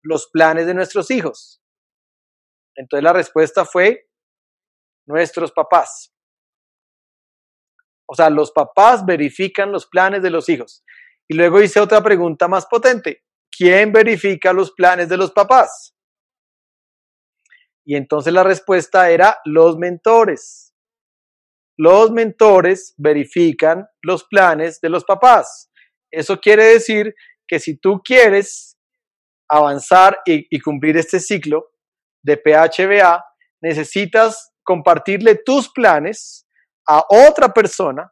los 0.03 0.29
planes 0.31 0.67
de 0.67 0.75
nuestros 0.75 1.11
hijos? 1.11 1.63
Entonces 2.77 3.05
la 3.05 3.13
respuesta 3.13 3.65
fue 3.65 4.09
nuestros 5.07 5.53
papás. 5.53 6.13
O 8.07 8.15
sea, 8.15 8.29
los 8.29 8.51
papás 8.51 9.07
verifican 9.07 9.71
los 9.71 9.87
planes 9.87 10.23
de 10.23 10.31
los 10.31 10.49
hijos. 10.49 10.85
Y 11.29 11.35
luego 11.35 11.63
hice 11.63 11.81
otra 11.81 12.03
pregunta 12.03 12.49
más 12.49 12.67
potente. 12.67 13.24
¿Quién 13.57 13.93
verifica 13.93 14.53
los 14.53 14.73
planes 14.73 15.09
de 15.09 15.17
los 15.17 15.33
papás? 15.33 15.95
Y 17.85 17.97
entonces 17.97 18.33
la 18.33 18.43
respuesta 18.43 19.11
era 19.11 19.39
los 19.45 19.77
mentores. 19.77 20.75
Los 21.77 22.11
mentores 22.11 22.95
verifican 22.97 23.87
los 24.03 24.25
planes 24.25 24.81
de 24.81 24.89
los 24.89 25.05
papás. 25.05 25.71
Eso 26.11 26.41
quiere 26.41 26.65
decir 26.65 27.15
que 27.47 27.59
si 27.59 27.77
tú 27.77 28.01
quieres 28.03 28.77
avanzar 29.49 30.21
y, 30.25 30.61
cumplir 30.61 30.97
este 30.97 31.21
ciclo 31.21 31.71
de 32.23 32.37
PHBA, 32.37 33.25
necesitas 33.61 34.53
compartirle 34.63 35.37
tus 35.45 35.71
planes 35.71 36.47
a 36.89 37.05
otra 37.09 37.53
persona 37.53 38.11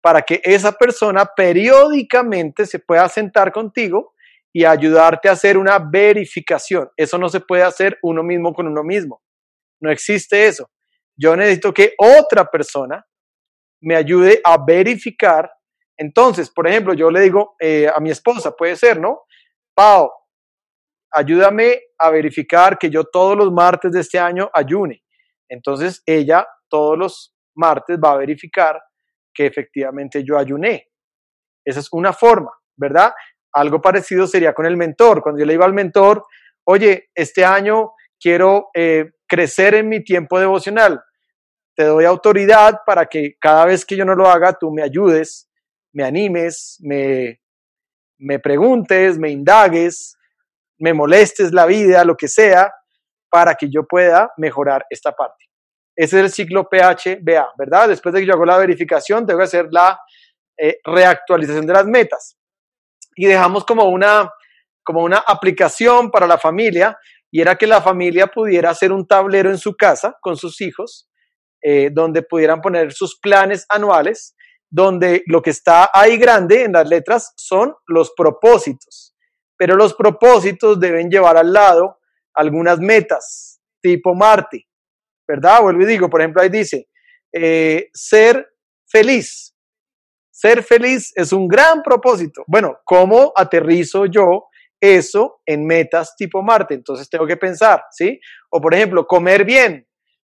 para 0.00 0.22
que 0.22 0.40
esa 0.44 0.72
persona 0.72 1.24
periódicamente 1.36 2.66
se 2.66 2.78
pueda 2.78 3.08
sentar 3.08 3.50
contigo 3.52 4.14
y 4.56 4.64
ayudarte 4.64 5.28
a 5.28 5.32
hacer 5.32 5.58
una 5.58 5.78
verificación. 5.78 6.88
Eso 6.96 7.18
no 7.18 7.28
se 7.28 7.40
puede 7.40 7.62
hacer 7.62 7.98
uno 8.00 8.22
mismo 8.22 8.54
con 8.54 8.66
uno 8.66 8.82
mismo. 8.82 9.20
No 9.82 9.90
existe 9.90 10.46
eso. 10.46 10.70
Yo 11.14 11.36
necesito 11.36 11.74
que 11.74 11.92
otra 11.98 12.46
persona 12.46 13.04
me 13.82 13.96
ayude 13.96 14.40
a 14.42 14.56
verificar. 14.56 15.52
Entonces, 15.94 16.48
por 16.48 16.66
ejemplo, 16.66 16.94
yo 16.94 17.10
le 17.10 17.20
digo 17.20 17.54
eh, 17.60 17.86
a 17.94 18.00
mi 18.00 18.10
esposa, 18.10 18.56
puede 18.56 18.76
ser, 18.76 18.98
¿no? 18.98 19.24
Pau, 19.74 20.10
ayúdame 21.12 21.78
a 21.98 22.08
verificar 22.08 22.78
que 22.78 22.88
yo 22.88 23.04
todos 23.04 23.36
los 23.36 23.52
martes 23.52 23.92
de 23.92 24.00
este 24.00 24.18
año 24.18 24.48
ayune. 24.54 25.02
Entonces, 25.50 26.02
ella 26.06 26.46
todos 26.70 26.96
los 26.96 27.36
martes 27.54 27.98
va 28.02 28.12
a 28.12 28.16
verificar 28.16 28.80
que 29.34 29.44
efectivamente 29.44 30.24
yo 30.24 30.38
ayuné. 30.38 30.88
Esa 31.62 31.80
es 31.80 31.88
una 31.92 32.14
forma, 32.14 32.52
¿verdad? 32.74 33.12
Algo 33.56 33.80
parecido 33.80 34.26
sería 34.26 34.52
con 34.52 34.66
el 34.66 34.76
mentor. 34.76 35.22
Cuando 35.22 35.38
yo 35.38 35.46
le 35.46 35.54
digo 35.54 35.64
al 35.64 35.72
mentor, 35.72 36.26
oye, 36.64 37.08
este 37.14 37.42
año 37.42 37.92
quiero 38.20 38.68
eh, 38.74 39.12
crecer 39.26 39.74
en 39.74 39.88
mi 39.88 40.04
tiempo 40.04 40.38
devocional. 40.38 41.02
Te 41.74 41.84
doy 41.84 42.04
autoridad 42.04 42.80
para 42.84 43.06
que 43.06 43.36
cada 43.40 43.64
vez 43.64 43.86
que 43.86 43.96
yo 43.96 44.04
no 44.04 44.14
lo 44.14 44.28
haga, 44.28 44.52
tú 44.52 44.70
me 44.70 44.82
ayudes, 44.82 45.48
me 45.94 46.04
animes, 46.04 46.76
me, 46.82 47.40
me 48.18 48.38
preguntes, 48.40 49.18
me 49.18 49.30
indagues, 49.30 50.18
me 50.78 50.92
molestes 50.92 51.50
la 51.52 51.64
vida, 51.64 52.04
lo 52.04 52.14
que 52.14 52.28
sea, 52.28 52.70
para 53.30 53.54
que 53.54 53.70
yo 53.70 53.86
pueda 53.86 54.32
mejorar 54.36 54.84
esta 54.90 55.12
parte. 55.12 55.46
Ese 55.96 56.18
es 56.18 56.24
el 56.24 56.30
ciclo 56.30 56.68
PHBA, 56.68 57.54
¿verdad? 57.56 57.88
Después 57.88 58.14
de 58.14 58.20
que 58.20 58.26
yo 58.26 58.34
hago 58.34 58.44
la 58.44 58.58
verificación, 58.58 59.26
tengo 59.26 59.38
que 59.38 59.44
hacer 59.44 59.68
la 59.70 59.98
eh, 60.58 60.78
reactualización 60.84 61.66
de 61.66 61.72
las 61.72 61.86
metas 61.86 62.36
y 63.16 63.26
dejamos 63.26 63.64
como 63.64 63.84
una, 63.84 64.30
como 64.84 65.02
una 65.02 65.18
aplicación 65.18 66.10
para 66.10 66.26
la 66.26 66.38
familia 66.38 66.96
y 67.32 67.40
era 67.40 67.56
que 67.56 67.66
la 67.66 67.82
familia 67.82 68.28
pudiera 68.28 68.70
hacer 68.70 68.92
un 68.92 69.06
tablero 69.06 69.50
en 69.50 69.58
su 69.58 69.74
casa 69.74 70.16
con 70.20 70.36
sus 70.36 70.60
hijos, 70.60 71.08
eh, 71.62 71.90
donde 71.92 72.22
pudieran 72.22 72.60
poner 72.60 72.92
sus 72.92 73.18
planes 73.18 73.66
anuales, 73.68 74.36
donde 74.70 75.22
lo 75.26 75.42
que 75.42 75.50
está 75.50 75.90
ahí 75.92 76.18
grande 76.18 76.64
en 76.64 76.72
las 76.72 76.88
letras 76.88 77.32
son 77.36 77.74
los 77.86 78.12
propósitos, 78.16 79.14
pero 79.56 79.74
los 79.74 79.94
propósitos 79.94 80.78
deben 80.78 81.10
llevar 81.10 81.36
al 81.36 81.52
lado 81.52 81.98
algunas 82.34 82.78
metas, 82.78 83.60
tipo 83.80 84.14
Marte, 84.14 84.66
¿verdad? 85.26 85.62
Vuelvo 85.62 85.82
y 85.82 85.86
digo, 85.86 86.10
por 86.10 86.20
ejemplo, 86.20 86.42
ahí 86.42 86.50
dice, 86.50 86.88
eh, 87.32 87.88
ser 87.92 88.48
feliz, 88.86 89.55
ser 90.36 90.62
feliz 90.62 91.12
es 91.16 91.32
un 91.32 91.48
gran 91.48 91.82
propósito. 91.82 92.44
Bueno, 92.46 92.78
¿cómo 92.84 93.32
aterrizo 93.34 94.04
yo 94.04 94.48
eso 94.78 95.40
en 95.46 95.66
metas 95.66 96.14
tipo 96.14 96.42
Marte? 96.42 96.74
Entonces 96.74 97.08
tengo 97.08 97.26
que 97.26 97.38
pensar, 97.38 97.84
¿sí? 97.90 98.20
O 98.50 98.60
por 98.60 98.74
ejemplo, 98.74 99.06
comer 99.06 99.46
bien. 99.46 99.88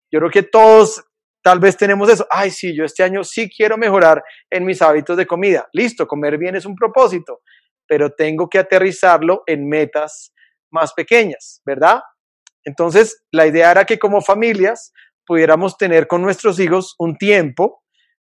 Yo 0.09 0.19
creo 0.19 0.31
que 0.31 0.43
todos 0.43 1.03
tal 1.43 1.59
vez 1.59 1.75
tenemos 1.75 2.09
eso. 2.09 2.25
Ay, 2.29 2.51
sí, 2.51 2.73
yo 2.73 2.85
este 2.85 3.03
año 3.03 3.25
sí 3.25 3.49
quiero 3.49 3.77
mejorar 3.77 4.23
en 4.49 4.63
mis 4.63 4.81
hábitos 4.81 5.17
de 5.17 5.27
comida. 5.27 5.67
Listo, 5.73 6.07
comer 6.07 6.37
bien 6.37 6.55
es 6.55 6.65
un 6.65 6.75
propósito, 6.75 7.41
pero 7.85 8.09
tengo 8.11 8.47
que 8.47 8.59
aterrizarlo 8.59 9.43
en 9.45 9.67
metas 9.67 10.33
más 10.71 10.93
pequeñas, 10.93 11.61
¿verdad? 11.65 11.99
Entonces, 12.63 13.25
la 13.33 13.45
idea 13.45 13.71
era 13.71 13.83
que 13.83 13.99
como 13.99 14.21
familias 14.21 14.93
pudiéramos 15.25 15.77
tener 15.77 16.07
con 16.07 16.21
nuestros 16.21 16.61
hijos 16.61 16.95
un 16.97 17.17
tiempo 17.17 17.83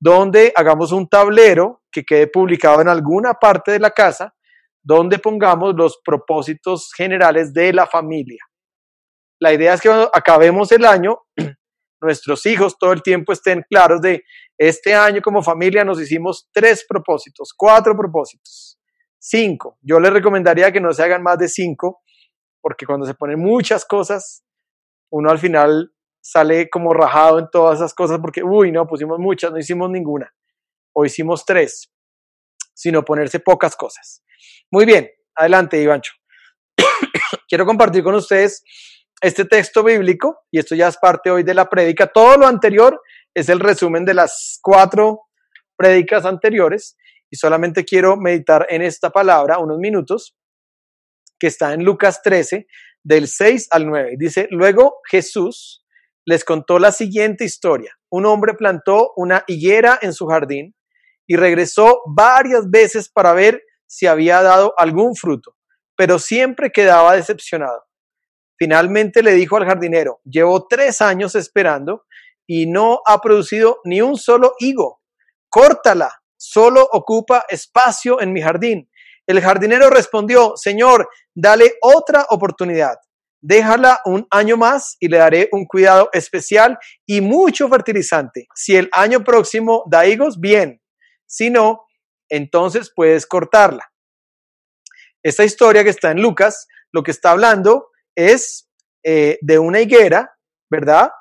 donde 0.05 0.53
hagamos 0.55 0.91
un 0.91 1.09
tablero 1.09 1.81
que 1.91 2.03
quede 2.03 2.27
publicado 2.27 2.79
en 2.79 2.87
alguna 2.87 3.33
parte 3.33 3.71
de 3.71 3.79
la 3.79 3.89
casa, 3.89 4.35
donde 4.83 5.17
pongamos 5.17 5.73
los 5.75 5.99
propósitos 6.05 6.91
generales 6.95 7.51
de 7.55 7.73
la 7.73 7.87
familia. 7.87 8.37
La 9.41 9.51
idea 9.51 9.73
es 9.73 9.81
que 9.81 9.89
cuando 9.89 10.11
acabemos 10.13 10.71
el 10.71 10.85
año, 10.85 11.21
nuestros 12.01 12.45
hijos 12.45 12.77
todo 12.77 12.93
el 12.93 13.01
tiempo 13.01 13.33
estén 13.33 13.65
claros 13.67 13.99
de 13.99 14.21
este 14.59 14.93
año 14.93 15.23
como 15.23 15.41
familia 15.41 15.83
nos 15.83 15.99
hicimos 15.99 16.49
tres 16.53 16.85
propósitos, 16.87 17.51
cuatro 17.57 17.97
propósitos, 17.97 18.79
cinco. 19.17 19.79
Yo 19.81 19.99
les 19.99 20.13
recomendaría 20.13 20.71
que 20.71 20.81
no 20.81 20.93
se 20.93 21.01
hagan 21.01 21.23
más 21.23 21.39
de 21.39 21.47
cinco, 21.47 22.03
porque 22.61 22.85
cuando 22.85 23.07
se 23.07 23.15
ponen 23.15 23.39
muchas 23.39 23.83
cosas, 23.85 24.45
uno 25.11 25.31
al 25.31 25.39
final 25.39 25.94
sale 26.25 26.71
como 26.71 26.91
rajado 26.91 27.37
en 27.37 27.47
todas 27.51 27.77
esas 27.77 27.93
cosas 27.93 28.17
porque, 28.19 28.41
uy, 28.41 28.71
no, 28.71 28.87
pusimos 28.87 29.19
muchas, 29.19 29.51
no 29.51 29.59
hicimos 29.59 29.91
ninguna. 29.91 30.33
O 30.91 31.05
hicimos 31.05 31.45
tres, 31.45 31.91
sino 32.73 33.05
ponerse 33.05 33.39
pocas 33.39 33.75
cosas. 33.75 34.23
Muy 34.71 34.85
bien, 34.85 35.07
adelante, 35.35 35.79
Ivancho. 35.79 36.13
Quiero 37.47 37.63
compartir 37.67 38.03
con 38.03 38.15
ustedes 38.15 38.63
este 39.21 39.45
texto 39.45 39.83
bíblico, 39.83 40.45
y 40.49 40.57
esto 40.57 40.73
ya 40.73 40.87
es 40.87 40.97
parte 40.97 41.29
hoy 41.29 41.43
de 41.43 41.53
la 41.53 41.69
prédica. 41.69 42.07
Todo 42.07 42.37
lo 42.37 42.47
anterior 42.47 42.99
es 43.31 43.47
el 43.49 43.59
resumen 43.59 44.03
de 44.03 44.15
las 44.15 44.57
cuatro 44.63 45.27
prédicas 45.77 46.25
anteriores, 46.25 46.97
y 47.29 47.35
solamente 47.35 47.85
quiero 47.85 48.17
meditar 48.17 48.65
en 48.69 48.81
esta 48.81 49.11
palabra 49.11 49.59
unos 49.59 49.77
minutos, 49.77 50.35
que 51.37 51.47
está 51.47 51.73
en 51.73 51.83
Lucas 51.83 52.23
13, 52.23 52.65
del 53.03 53.27
6 53.27 53.67
al 53.69 53.85
9. 53.85 54.15
Dice, 54.17 54.47
luego 54.49 55.01
Jesús 55.07 55.84
les 56.25 56.43
contó 56.43 56.79
la 56.79 56.91
siguiente 56.91 57.45
historia. 57.45 57.95
Un 58.09 58.25
hombre 58.25 58.55
plantó 58.55 59.13
una 59.15 59.43
higuera 59.47 59.99
en 60.01 60.13
su 60.13 60.25
jardín 60.25 60.75
y 61.27 61.35
regresó 61.35 62.01
varias 62.07 62.69
veces 62.69 63.09
para 63.09 63.33
ver 63.33 63.61
si 63.85 64.07
había 64.07 64.41
dado 64.41 64.73
algún 64.77 65.15
fruto, 65.15 65.55
pero 65.95 66.19
siempre 66.19 66.71
quedaba 66.71 67.15
decepcionado. 67.15 67.83
Finalmente 68.57 69.21
le 69.21 69.33
dijo 69.33 69.57
al 69.57 69.65
jardinero, 69.65 70.21
llevo 70.23 70.65
tres 70.67 71.01
años 71.01 71.35
esperando 71.35 72.05
y 72.47 72.67
no 72.67 73.01
ha 73.05 73.21
producido 73.21 73.79
ni 73.83 74.01
un 74.01 74.17
solo 74.17 74.53
higo. 74.59 75.01
Córtala, 75.49 76.11
solo 76.37 76.87
ocupa 76.91 77.45
espacio 77.49 78.21
en 78.21 78.33
mi 78.33 78.41
jardín. 78.41 78.89
El 79.27 79.41
jardinero 79.41 79.89
respondió, 79.89 80.53
Señor, 80.55 81.09
dale 81.33 81.73
otra 81.81 82.25
oportunidad 82.29 82.95
déjala 83.45 83.99
un 84.05 84.25
año 84.31 84.57
más 84.57 84.97
y 84.99 85.07
le 85.07 85.19
daré 85.19 85.49
un 85.51 85.65
cuidado 85.65 86.09
especial 86.13 86.79
y 87.05 87.21
mucho 87.21 87.69
fertilizante. 87.69 88.47
Si 88.55 88.75
el 88.75 88.89
año 88.91 89.23
próximo 89.23 89.83
da 89.87 90.07
higos, 90.07 90.39
bien. 90.39 90.81
Si 91.27 91.51
no, 91.51 91.85
entonces 92.27 92.91
puedes 92.95 93.27
cortarla. 93.27 93.91
Esta 95.21 95.43
historia 95.43 95.83
que 95.83 95.91
está 95.91 96.09
en 96.09 96.23
Lucas, 96.23 96.67
lo 96.91 97.03
que 97.03 97.11
está 97.11 97.31
hablando 97.31 97.89
es 98.15 98.67
eh, 99.03 99.37
de 99.41 99.59
una 99.59 99.79
higuera, 99.79 100.35
¿verdad? 100.71 101.11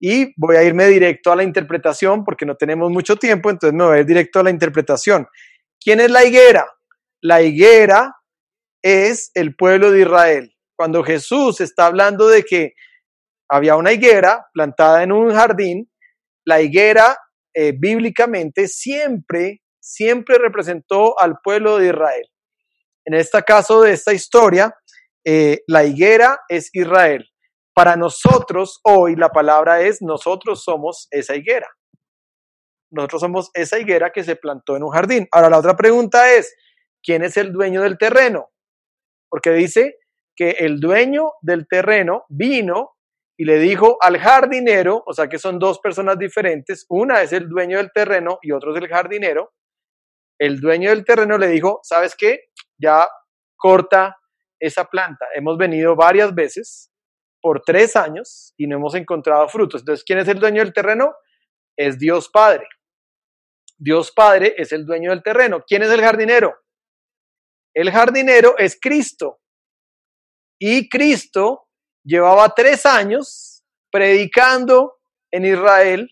Y 0.00 0.32
voy 0.36 0.56
a 0.56 0.64
irme 0.64 0.86
directo 0.86 1.30
a 1.30 1.36
la 1.36 1.44
interpretación 1.44 2.24
porque 2.24 2.44
no 2.44 2.56
tenemos 2.56 2.90
mucho 2.90 3.16
tiempo, 3.16 3.50
entonces 3.50 3.76
me 3.76 3.84
voy 3.84 3.98
a 3.98 4.00
ir 4.00 4.06
directo 4.06 4.40
a 4.40 4.42
la 4.42 4.50
interpretación. 4.50 5.28
¿Quién 5.80 6.00
es 6.00 6.10
la 6.10 6.24
higuera? 6.24 6.66
La 7.20 7.40
higuera 7.40 8.16
es 8.82 9.30
el 9.34 9.54
pueblo 9.54 9.92
de 9.92 10.00
Israel 10.00 10.57
cuando 10.78 11.02
Jesús 11.02 11.60
está 11.60 11.86
hablando 11.86 12.28
de 12.28 12.44
que 12.44 12.74
había 13.50 13.74
una 13.74 13.92
higuera 13.92 14.46
plantada 14.52 15.02
en 15.02 15.10
un 15.10 15.34
jardín, 15.34 15.90
la 16.46 16.60
higuera 16.60 17.18
eh, 17.52 17.72
bíblicamente 17.76 18.68
siempre, 18.68 19.60
siempre 19.80 20.38
representó 20.38 21.18
al 21.18 21.40
pueblo 21.42 21.78
de 21.78 21.88
Israel. 21.88 22.24
En 23.04 23.14
este 23.14 23.42
caso 23.42 23.82
de 23.82 23.92
esta 23.92 24.12
historia, 24.12 24.72
eh, 25.26 25.62
la 25.66 25.82
higuera 25.82 26.38
es 26.48 26.70
Israel. 26.72 27.28
Para 27.74 27.96
nosotros 27.96 28.78
hoy 28.84 29.16
la 29.16 29.30
palabra 29.30 29.80
es 29.80 30.00
nosotros 30.00 30.62
somos 30.62 31.08
esa 31.10 31.34
higuera. 31.34 31.66
Nosotros 32.92 33.20
somos 33.20 33.50
esa 33.52 33.80
higuera 33.80 34.12
que 34.12 34.22
se 34.22 34.36
plantó 34.36 34.76
en 34.76 34.84
un 34.84 34.90
jardín. 34.90 35.26
Ahora 35.32 35.50
la 35.50 35.58
otra 35.58 35.76
pregunta 35.76 36.32
es, 36.32 36.54
¿quién 37.02 37.24
es 37.24 37.36
el 37.36 37.52
dueño 37.52 37.82
del 37.82 37.98
terreno? 37.98 38.50
Porque 39.28 39.50
dice 39.50 39.96
que 40.38 40.50
el 40.50 40.78
dueño 40.78 41.32
del 41.42 41.66
terreno 41.66 42.24
vino 42.28 42.92
y 43.36 43.44
le 43.44 43.58
dijo 43.58 43.98
al 44.00 44.18
jardinero, 44.18 45.02
o 45.04 45.12
sea 45.12 45.28
que 45.28 45.38
son 45.38 45.58
dos 45.58 45.80
personas 45.80 46.16
diferentes, 46.16 46.86
una 46.88 47.22
es 47.22 47.32
el 47.32 47.48
dueño 47.48 47.78
del 47.78 47.90
terreno 47.92 48.38
y 48.40 48.52
otro 48.52 48.72
es 48.72 48.80
el 48.80 48.88
jardinero. 48.88 49.50
El 50.40 50.60
dueño 50.60 50.90
del 50.90 51.04
terreno 51.04 51.36
le 51.38 51.48
dijo, 51.48 51.80
¿sabes 51.82 52.14
qué? 52.16 52.50
Ya 52.80 53.08
corta 53.56 54.16
esa 54.60 54.84
planta. 54.84 55.26
Hemos 55.34 55.58
venido 55.58 55.96
varias 55.96 56.32
veces 56.32 56.92
por 57.42 57.62
tres 57.62 57.96
años 57.96 58.54
y 58.56 58.68
no 58.68 58.76
hemos 58.76 58.94
encontrado 58.94 59.48
frutos. 59.48 59.80
Entonces, 59.82 60.04
¿quién 60.04 60.20
es 60.20 60.28
el 60.28 60.38
dueño 60.38 60.62
del 60.62 60.72
terreno? 60.72 61.14
Es 61.76 61.98
Dios 61.98 62.28
Padre. 62.28 62.64
Dios 63.76 64.12
Padre 64.12 64.54
es 64.56 64.70
el 64.70 64.86
dueño 64.86 65.10
del 65.10 65.22
terreno. 65.24 65.64
¿Quién 65.66 65.82
es 65.82 65.90
el 65.90 66.00
jardinero? 66.00 66.54
El 67.74 67.90
jardinero 67.90 68.56
es 68.56 68.78
Cristo. 68.80 69.40
Y 70.58 70.88
Cristo 70.88 71.68
llevaba 72.04 72.54
tres 72.54 72.84
años 72.86 73.64
predicando 73.90 74.98
en 75.30 75.44
Israel, 75.44 76.10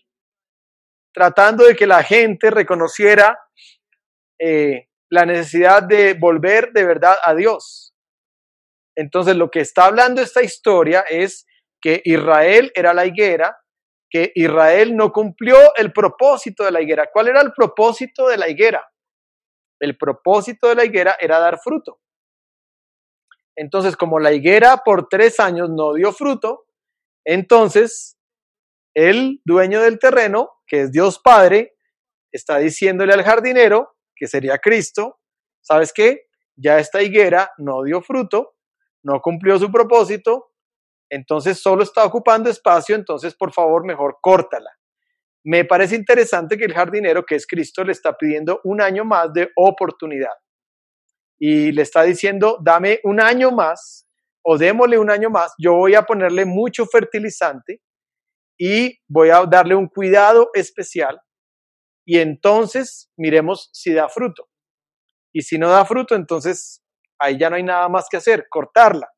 tratando 1.13 1.65
de 1.65 1.75
que 1.75 1.87
la 1.87 2.03
gente 2.03 2.49
reconociera 2.49 3.37
eh, 4.39 4.87
la 5.09 5.25
necesidad 5.25 5.83
de 5.83 6.13
volver 6.13 6.71
de 6.71 6.85
verdad 6.85 7.17
a 7.23 7.33
Dios. 7.33 7.93
Entonces 8.95 9.35
lo 9.35 9.49
que 9.49 9.61
está 9.61 9.85
hablando 9.85 10.21
esta 10.21 10.41
historia 10.41 11.01
es 11.01 11.45
que 11.81 12.01
Israel 12.03 12.71
era 12.73 12.93
la 12.93 13.05
higuera, 13.05 13.57
que 14.09 14.31
Israel 14.35 14.95
no 14.95 15.11
cumplió 15.11 15.57
el 15.75 15.91
propósito 15.91 16.63
de 16.63 16.71
la 16.71 16.81
higuera. 16.81 17.09
¿Cuál 17.11 17.27
era 17.27 17.41
el 17.41 17.53
propósito 17.53 18.27
de 18.27 18.37
la 18.37 18.49
higuera? 18.49 18.87
El 19.79 19.97
propósito 19.97 20.69
de 20.69 20.75
la 20.75 20.85
higuera 20.85 21.17
era 21.19 21.39
dar 21.39 21.59
fruto. 21.59 21.99
Entonces, 23.57 23.97
como 23.97 24.19
la 24.19 24.31
higuera 24.33 24.83
por 24.85 25.09
tres 25.09 25.39
años 25.39 25.69
no 25.71 25.95
dio 25.95 26.13
fruto, 26.13 26.65
entonces 27.25 28.15
el 28.93 29.41
dueño 29.43 29.81
del 29.81 29.97
terreno, 29.97 30.51
que 30.67 30.81
es 30.81 30.91
Dios 30.91 31.19
Padre, 31.19 31.75
está 32.31 32.59
diciéndole 32.59 33.13
al 33.13 33.23
jardinero, 33.23 33.95
que 34.15 34.27
sería 34.27 34.59
Cristo, 34.59 35.19
¿sabes 35.61 35.91
qué? 35.91 36.27
Ya 36.55 36.77
esta 36.77 37.01
higuera 37.01 37.51
no 37.57 37.81
dio 37.81 38.01
fruto, 38.01 38.55
no 39.03 39.21
cumplió 39.21 39.57
su 39.57 39.71
propósito, 39.71 40.51
entonces 41.09 41.59
solo 41.59 41.81
está 41.81 42.05
ocupando 42.05 42.51
espacio, 42.51 42.95
entonces 42.95 43.33
por 43.35 43.51
favor 43.51 43.83
mejor 43.85 44.19
córtala. 44.21 44.69
Me 45.43 45.65
parece 45.65 45.95
interesante 45.95 46.57
que 46.57 46.65
el 46.65 46.73
jardinero, 46.73 47.25
que 47.25 47.35
es 47.35 47.47
Cristo, 47.47 47.83
le 47.83 47.93
está 47.93 48.15
pidiendo 48.15 48.61
un 48.65 48.81
año 48.81 49.03
más 49.03 49.33
de 49.33 49.49
oportunidad 49.55 50.33
y 51.39 51.71
le 51.71 51.81
está 51.81 52.03
diciendo, 52.03 52.57
dame 52.61 52.99
un 53.03 53.21
año 53.21 53.51
más 53.51 54.07
o 54.43 54.57
démosle 54.57 54.97
un 54.97 55.09
año 55.09 55.29
más, 55.29 55.53
yo 55.59 55.73
voy 55.73 55.95
a 55.95 56.03
ponerle 56.03 56.45
mucho 56.45 56.85
fertilizante 56.85 57.81
y 58.57 58.97
voy 59.07 59.29
a 59.29 59.45
darle 59.45 59.75
un 59.75 59.87
cuidado 59.87 60.49
especial 60.53 61.19
y 62.05 62.19
entonces 62.19 63.11
miremos 63.17 63.69
si 63.73 63.93
da 63.93 64.07
fruto. 64.07 64.47
Y 65.33 65.41
si 65.41 65.57
no 65.57 65.69
da 65.69 65.83
fruto, 65.83 66.15
entonces 66.15 66.81
ahí 67.19 67.37
ya 67.37 67.49
no 67.49 67.57
hay 67.57 67.63
nada 67.63 67.89
más 67.89 68.07
que 68.09 68.15
hacer, 68.15 68.47
cortarla. 68.49 69.09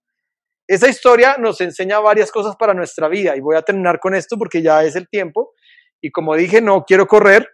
Esa 0.67 0.89
historia 0.89 1.37
nos 1.37 1.61
enseña 1.61 1.99
varias 1.99 2.31
cosas 2.31 2.55
para 2.55 2.73
nuestra 2.73 3.07
vida 3.07 3.35
y 3.35 3.41
voy 3.41 3.55
a 3.55 3.61
terminar 3.61 3.99
con 3.99 4.15
esto 4.15 4.37
porque 4.37 4.63
ya 4.63 4.83
es 4.83 4.95
el 4.95 5.07
tiempo 5.07 5.53
y 6.01 6.11
como 6.11 6.35
dije, 6.35 6.61
no 6.61 6.83
quiero 6.83 7.07
correr. 7.07 7.47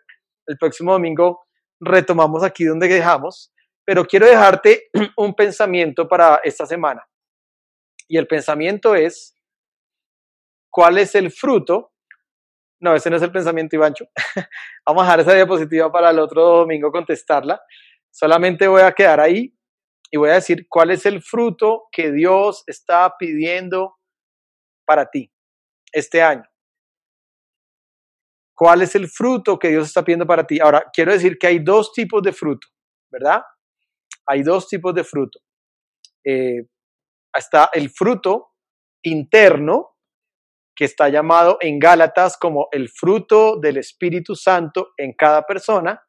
El 0.47 0.58
próximo 0.58 0.93
domingo 0.93 1.41
retomamos 1.82 2.43
aquí 2.43 2.63
donde 2.63 2.88
dejamos 2.88 3.51
pero 3.85 4.05
quiero 4.05 4.25
dejarte 4.25 4.89
un 5.17 5.33
pensamiento 5.35 6.07
para 6.07 6.41
esta 6.43 6.65
semana. 6.65 7.07
Y 8.07 8.17
el 8.17 8.27
pensamiento 8.27 8.95
es, 8.95 9.35
¿cuál 10.69 10.97
es 10.97 11.15
el 11.15 11.31
fruto? 11.31 11.93
No, 12.81 12.95
ese 12.95 13.09
no 13.09 13.15
es 13.15 13.21
el 13.21 13.31
pensamiento, 13.31 13.75
Ivancho. 13.75 14.05
Vamos 14.85 15.03
a 15.03 15.05
dejar 15.05 15.19
esa 15.21 15.33
diapositiva 15.33 15.91
para 15.91 16.09
el 16.09 16.19
otro 16.19 16.43
domingo 16.43 16.91
contestarla. 16.91 17.61
Solamente 18.11 18.67
voy 18.67 18.81
a 18.81 18.91
quedar 18.91 19.19
ahí 19.19 19.55
y 20.11 20.17
voy 20.17 20.29
a 20.29 20.35
decir 20.35 20.67
cuál 20.69 20.91
es 20.91 21.05
el 21.05 21.21
fruto 21.21 21.87
que 21.91 22.11
Dios 22.11 22.63
está 22.67 23.15
pidiendo 23.17 23.97
para 24.85 25.09
ti 25.09 25.31
este 25.91 26.21
año. 26.21 26.45
¿Cuál 28.55 28.83
es 28.83 28.95
el 28.95 29.09
fruto 29.09 29.59
que 29.59 29.69
Dios 29.69 29.87
está 29.87 30.03
pidiendo 30.03 30.25
para 30.25 30.47
ti? 30.47 30.59
Ahora, 30.61 30.89
quiero 30.93 31.11
decir 31.11 31.37
que 31.37 31.47
hay 31.47 31.59
dos 31.59 31.91
tipos 31.91 32.23
de 32.23 32.31
fruto, 32.31 32.67
¿verdad? 33.11 33.41
Hay 34.27 34.43
dos 34.43 34.67
tipos 34.67 34.93
de 34.93 35.03
fruto. 35.03 35.39
Eh, 36.23 36.67
está 37.33 37.69
el 37.73 37.89
fruto 37.89 38.51
interno, 39.03 39.91
que 40.75 40.85
está 40.85 41.07
llamado 41.09 41.57
en 41.61 41.79
Gálatas 41.79 42.38
como 42.38 42.67
el 42.71 42.89
fruto 42.89 43.57
del 43.59 43.77
Espíritu 43.77 44.35
Santo 44.35 44.89
en 44.97 45.13
cada 45.13 45.43
persona, 45.43 46.01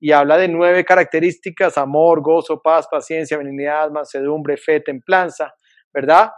y 0.00 0.12
habla 0.12 0.36
de 0.36 0.48
nueve 0.48 0.84
características, 0.84 1.76
amor, 1.76 2.22
gozo, 2.22 2.60
paz, 2.62 2.86
paciencia, 2.88 3.36
benignidad, 3.36 3.90
mansedumbre, 3.90 4.56
fe, 4.56 4.80
templanza, 4.80 5.54
¿verdad? 5.92 6.30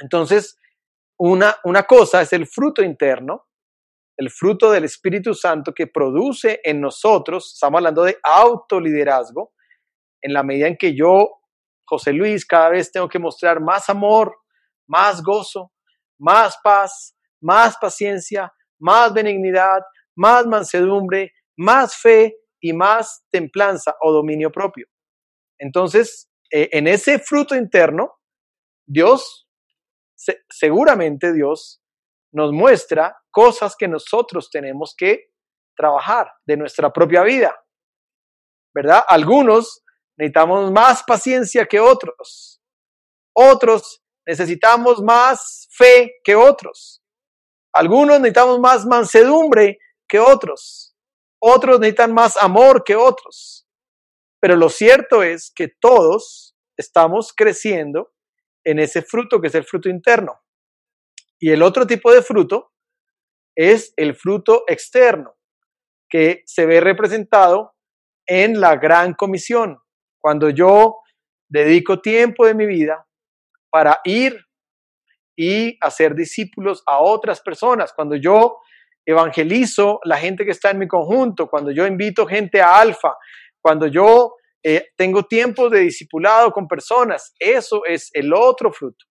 Entonces, 0.00 0.56
una, 1.18 1.56
una 1.64 1.84
cosa 1.84 2.22
es 2.22 2.32
el 2.32 2.46
fruto 2.46 2.82
interno, 2.82 3.46
el 4.16 4.30
fruto 4.30 4.70
del 4.70 4.84
Espíritu 4.84 5.34
Santo 5.34 5.72
que 5.72 5.88
produce 5.88 6.60
en 6.62 6.80
nosotros, 6.80 7.52
estamos 7.54 7.78
hablando 7.78 8.04
de 8.04 8.18
autoliderazgo, 8.22 9.53
en 10.24 10.32
la 10.32 10.42
medida 10.42 10.66
en 10.66 10.76
que 10.76 10.96
yo, 10.96 11.28
José 11.86 12.12
Luis, 12.12 12.46
cada 12.46 12.70
vez 12.70 12.90
tengo 12.90 13.08
que 13.08 13.18
mostrar 13.18 13.60
más 13.60 13.90
amor, 13.90 14.34
más 14.88 15.22
gozo, 15.22 15.70
más 16.18 16.56
paz, 16.64 17.14
más 17.42 17.76
paciencia, 17.76 18.50
más 18.80 19.12
benignidad, 19.12 19.82
más 20.16 20.46
mansedumbre, 20.46 21.32
más 21.58 21.94
fe 21.96 22.36
y 22.58 22.72
más 22.72 23.22
templanza 23.30 23.94
o 24.00 24.12
dominio 24.12 24.50
propio. 24.50 24.86
Entonces, 25.58 26.30
eh, 26.50 26.70
en 26.72 26.88
ese 26.88 27.18
fruto 27.18 27.54
interno, 27.54 28.14
Dios, 28.86 29.46
seguramente 30.48 31.34
Dios 31.34 31.82
nos 32.32 32.50
muestra 32.50 33.14
cosas 33.30 33.76
que 33.76 33.88
nosotros 33.88 34.48
tenemos 34.50 34.94
que 34.96 35.26
trabajar 35.76 36.32
de 36.46 36.56
nuestra 36.56 36.90
propia 36.90 37.22
vida. 37.22 37.54
¿Verdad? 38.74 39.04
Algunos 39.06 39.83
necesitamos 40.18 40.72
más 40.72 41.02
paciencia 41.02 41.66
que 41.66 41.80
otros. 41.80 42.60
Otros 43.34 44.02
necesitamos 44.26 45.02
más 45.02 45.68
fe 45.70 46.12
que 46.22 46.34
otros. 46.34 47.02
Algunos 47.72 48.20
necesitamos 48.20 48.60
más 48.60 48.86
mansedumbre 48.86 49.78
que 50.08 50.18
otros. 50.18 50.94
Otros 51.40 51.80
necesitan 51.80 52.14
más 52.14 52.36
amor 52.36 52.84
que 52.84 52.96
otros. 52.96 53.66
Pero 54.40 54.56
lo 54.56 54.68
cierto 54.68 55.22
es 55.22 55.52
que 55.54 55.68
todos 55.80 56.54
estamos 56.76 57.32
creciendo 57.34 58.12
en 58.64 58.78
ese 58.78 59.02
fruto 59.02 59.40
que 59.40 59.48
es 59.48 59.54
el 59.54 59.64
fruto 59.64 59.88
interno. 59.88 60.40
Y 61.38 61.50
el 61.50 61.62
otro 61.62 61.86
tipo 61.86 62.12
de 62.12 62.22
fruto 62.22 62.72
es 63.56 63.92
el 63.96 64.14
fruto 64.16 64.64
externo, 64.66 65.36
que 66.08 66.42
se 66.46 66.66
ve 66.66 66.80
representado 66.80 67.74
en 68.26 68.60
la 68.60 68.76
gran 68.76 69.14
comisión, 69.14 69.78
cuando 70.24 70.48
yo 70.48 71.00
dedico 71.50 72.00
tiempo 72.00 72.46
de 72.46 72.54
mi 72.54 72.64
vida 72.64 73.06
para 73.70 74.00
ir 74.04 74.40
y 75.36 75.76
hacer 75.82 76.14
discípulos 76.14 76.82
a 76.86 76.98
otras 77.00 77.42
personas, 77.42 77.92
cuando 77.92 78.16
yo 78.16 78.56
evangelizo 79.04 80.00
la 80.04 80.16
gente 80.16 80.46
que 80.46 80.52
está 80.52 80.70
en 80.70 80.78
mi 80.78 80.88
conjunto, 80.88 81.46
cuando 81.46 81.72
yo 81.72 81.86
invito 81.86 82.24
gente 82.24 82.62
a 82.62 82.78
alfa, 82.78 83.18
cuando 83.62 83.86
yo 83.86 84.36
eh, 84.64 84.86
tengo 84.96 85.24
tiempo 85.24 85.68
de 85.68 85.80
discipulado 85.80 86.52
con 86.52 86.66
personas, 86.66 87.34
eso 87.38 87.84
es 87.84 88.08
el 88.14 88.32
otro 88.32 88.72
fruto. 88.72 89.04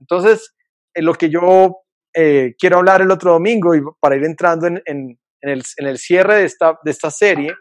Entonces, 0.00 0.54
en 0.94 1.04
lo 1.04 1.12
que 1.12 1.28
yo 1.28 1.76
eh, 2.16 2.54
quiero 2.58 2.78
hablar 2.78 3.02
el 3.02 3.10
otro 3.10 3.32
domingo 3.32 3.74
y 3.74 3.82
para 4.00 4.16
ir 4.16 4.24
entrando 4.24 4.66
en, 4.66 5.18
el, 5.42 5.98
cierre 5.98 6.36
de 6.36 6.90
esta 6.90 7.10
serie, 7.10 7.54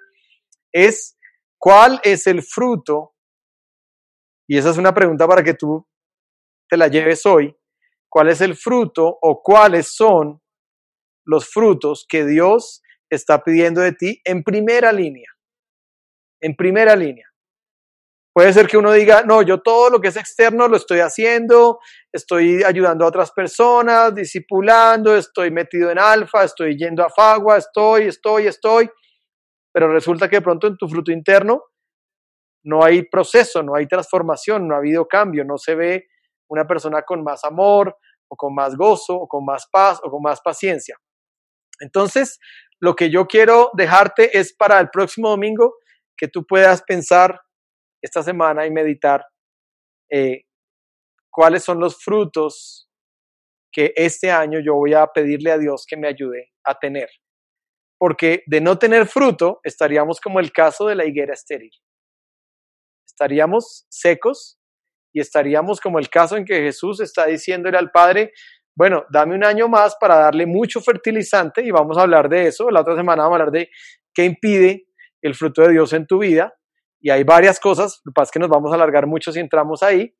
es 0.72 1.18
¿Cuál 1.62 2.02
es 2.04 2.26
el 2.26 2.42
fruto? 2.42 3.14
Y 4.50 4.58
esa 4.58 4.72
es 4.72 4.78
una 4.80 4.96
pregunta 4.96 5.28
para 5.28 5.44
que 5.44 5.54
tú 5.54 5.88
te 6.68 6.76
la 6.76 6.88
lleves 6.88 7.24
hoy, 7.28 7.56
cuál 8.10 8.30
es 8.30 8.42
el 8.42 8.56
fruto 8.56 9.20
o 9.22 9.44
cuáles 9.44 9.94
son 9.94 10.42
los 11.24 11.48
frutos 11.48 12.08
que 12.10 12.26
Dios 12.26 12.82
está 13.12 13.44
pidiendo 13.44 13.80
de 13.82 13.92
ti 13.92 14.20
en 14.26 14.42
primera 14.42 14.92
línea. 14.92 15.30
En 16.42 16.56
primera 16.56 16.96
línea. 16.96 17.28
Puede 18.34 18.54
ser 18.54 18.66
que 18.66 18.78
uno 18.78 18.92
diga, 18.94 19.22
no, 19.22 19.44
yo 19.44 19.62
todo 19.62 19.92
lo 19.92 20.02
que 20.02 20.08
es 20.08 20.18
externo 20.18 20.68
lo 20.68 20.78
estoy 20.78 21.02
haciendo, 21.02 21.80
estoy 22.12 22.64
ayudando 22.64 23.06
a 23.06 23.10
otras 23.10 23.32
personas, 23.32 24.16
discipulando, 24.16 25.16
estoy 25.16 25.52
metido 25.52 25.92
en 25.92 26.00
alfa, 26.00 26.44
estoy 26.44 26.76
yendo 26.76 27.04
a 27.04 27.10
Fagua, 27.10 27.58
estoy, 27.58 28.08
estoy, 28.08 28.48
estoy, 28.48 28.90
pero 29.74 29.92
resulta 29.92 30.30
que 30.30 30.38
de 30.38 30.42
pronto 30.42 30.68
en 30.68 30.78
tu 30.78 30.88
fruto 30.88 31.12
interno 31.12 31.64
no 32.64 32.84
hay 32.84 33.04
proceso, 33.04 33.64
no 33.64 33.76
hay 33.76 33.88
transformación, 33.88 34.68
no 34.68 34.76
ha 34.76 34.80
habido 34.80 35.08
cambio, 35.08 35.44
no 35.44 35.58
se 35.58 35.76
ve 35.76 36.08
una 36.50 36.66
persona 36.66 37.02
con 37.04 37.24
más 37.24 37.44
amor 37.44 37.98
o 38.30 38.36
con 38.36 38.54
más 38.54 38.76
gozo 38.76 39.16
o 39.16 39.28
con 39.28 39.46
más 39.46 39.68
paz 39.72 40.00
o 40.04 40.12
con 40.12 40.22
más 40.22 40.42
paciencia. 40.42 40.98
Entonces, 41.80 42.40
lo 42.80 42.96
que 42.96 43.10
yo 43.10 43.26
quiero 43.26 43.72
dejarte 43.74 44.38
es 44.38 44.54
para 44.54 44.80
el 44.80 44.90
próximo 44.90 45.30
domingo 45.30 45.76
que 46.18 46.28
tú 46.28 46.46
puedas 46.46 46.84
pensar 46.84 47.40
esta 48.02 48.22
semana 48.22 48.66
y 48.66 48.72
meditar 48.72 49.24
eh, 50.12 50.44
cuáles 51.32 51.64
son 51.64 51.80
los 51.80 52.04
frutos 52.04 52.90
que 53.72 53.94
este 53.96 54.30
año 54.30 54.60
yo 54.60 54.76
voy 54.76 54.94
a 54.94 55.08
pedirle 55.08 55.52
a 55.52 55.58
Dios 55.58 55.86
que 55.88 55.98
me 55.98 56.08
ayude 56.08 56.50
a 56.64 56.78
tener. 56.78 57.10
Porque 58.02 58.42
de 58.48 58.62
no 58.62 58.80
tener 58.80 59.06
fruto 59.06 59.60
estaríamos 59.64 60.20
como 60.20 60.40
el 60.40 60.52
caso 60.52 60.88
de 60.88 60.96
la 60.96 61.06
higuera 61.06 61.36
estéril. 61.36 61.70
Estaríamos 63.06 63.86
secos 63.92 64.58
y 65.14 65.20
estaríamos 65.20 65.80
como 65.80 66.00
el 66.00 66.10
caso 66.10 66.36
en 66.36 66.44
que 66.44 66.64
Jesús 66.64 67.00
está 67.00 67.28
diciéndole 67.28 67.78
al 67.78 67.92
Padre, 67.92 68.32
bueno, 68.76 69.06
dame 69.12 69.36
un 69.36 69.44
año 69.44 69.68
más 69.68 69.96
para 70.00 70.16
darle 70.16 70.48
mucho 70.48 70.82
fertilizante 70.82 71.62
y 71.62 71.70
vamos 71.70 71.96
a 72.00 72.02
hablar 72.02 72.28
de 72.28 72.48
eso. 72.48 72.72
La 72.72 72.82
otra 72.82 72.96
semana 72.96 73.22
vamos 73.22 73.38
a 73.38 73.44
hablar 73.44 73.52
de 73.52 73.70
qué 74.16 74.26
impide 74.26 74.88
el 75.22 75.36
fruto 75.36 75.62
de 75.62 75.74
Dios 75.74 75.94
en 75.94 76.08
tu 76.08 76.18
vida 76.18 76.56
y 77.00 77.12
hay 77.12 77.24
varias 77.24 77.60
cosas, 77.60 78.02
lo 78.04 78.12
que 78.12 78.16
pasa 78.16 78.30
es 78.30 78.32
que 78.32 78.40
nos 78.40 78.50
vamos 78.50 78.72
a 78.72 78.76
alargar 78.76 79.06
mucho 79.06 79.32
si 79.32 79.40
entramos 79.40 79.84
ahí, 79.84 80.12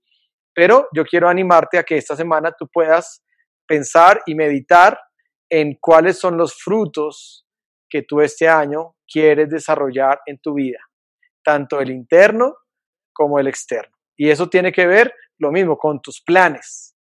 pero 0.54 0.88
yo 0.94 1.04
quiero 1.04 1.30
animarte 1.30 1.80
a 1.80 1.84
que 1.84 1.98
esta 1.98 2.16
semana 2.16 2.52
tú 2.52 2.68
puedas 2.72 3.24
pensar 3.68 4.22
y 4.28 4.36
meditar 4.36 5.00
en 5.50 5.80
cuáles 5.82 6.20
son 6.20 6.38
los 6.38 6.54
frutos 6.54 7.48
que 7.92 8.04
tú 8.04 8.22
este 8.22 8.48
año 8.48 8.96
quieres 9.08 9.50
desarrollar 9.50 10.22
en 10.26 10.40
tu 10.40 10.54
vida, 10.56 10.80
tanto 11.44 11.82
el 11.82 11.92
interno 11.92 12.56
como 13.14 13.38
el 13.38 13.48
externo. 13.48 13.96
Y 14.18 14.30
eso 14.30 14.50
tiene 14.50 14.72
que 14.72 14.88
ver 14.88 15.14
lo 15.38 15.52
mismo 15.52 15.78
con 15.78 16.02
tus 16.02 16.22
planes, 16.22 16.96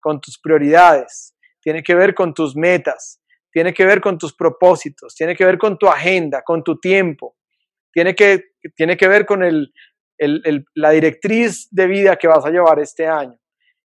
con 0.00 0.20
tus 0.20 0.38
prioridades, 0.38 1.34
tiene 1.60 1.82
que 1.82 1.94
ver 1.94 2.14
con 2.14 2.32
tus 2.32 2.54
metas, 2.54 3.20
tiene 3.50 3.74
que 3.74 3.84
ver 3.84 4.00
con 4.00 4.18
tus 4.18 4.34
propósitos, 4.34 5.14
tiene 5.14 5.34
que 5.34 5.44
ver 5.44 5.58
con 5.58 5.76
tu 5.76 5.88
agenda, 5.88 6.42
con 6.42 6.62
tu 6.62 6.78
tiempo, 6.78 7.36
tiene 7.92 8.14
que, 8.14 8.44
tiene 8.76 8.96
que 8.96 9.08
ver 9.08 9.26
con 9.26 9.42
el, 9.42 9.72
la 10.74 10.90
directriz 10.90 11.68
de 11.70 11.86
vida 11.86 12.16
que 12.16 12.28
vas 12.28 12.44
a 12.44 12.50
llevar 12.50 12.78
este 12.78 13.06
año. 13.06 13.38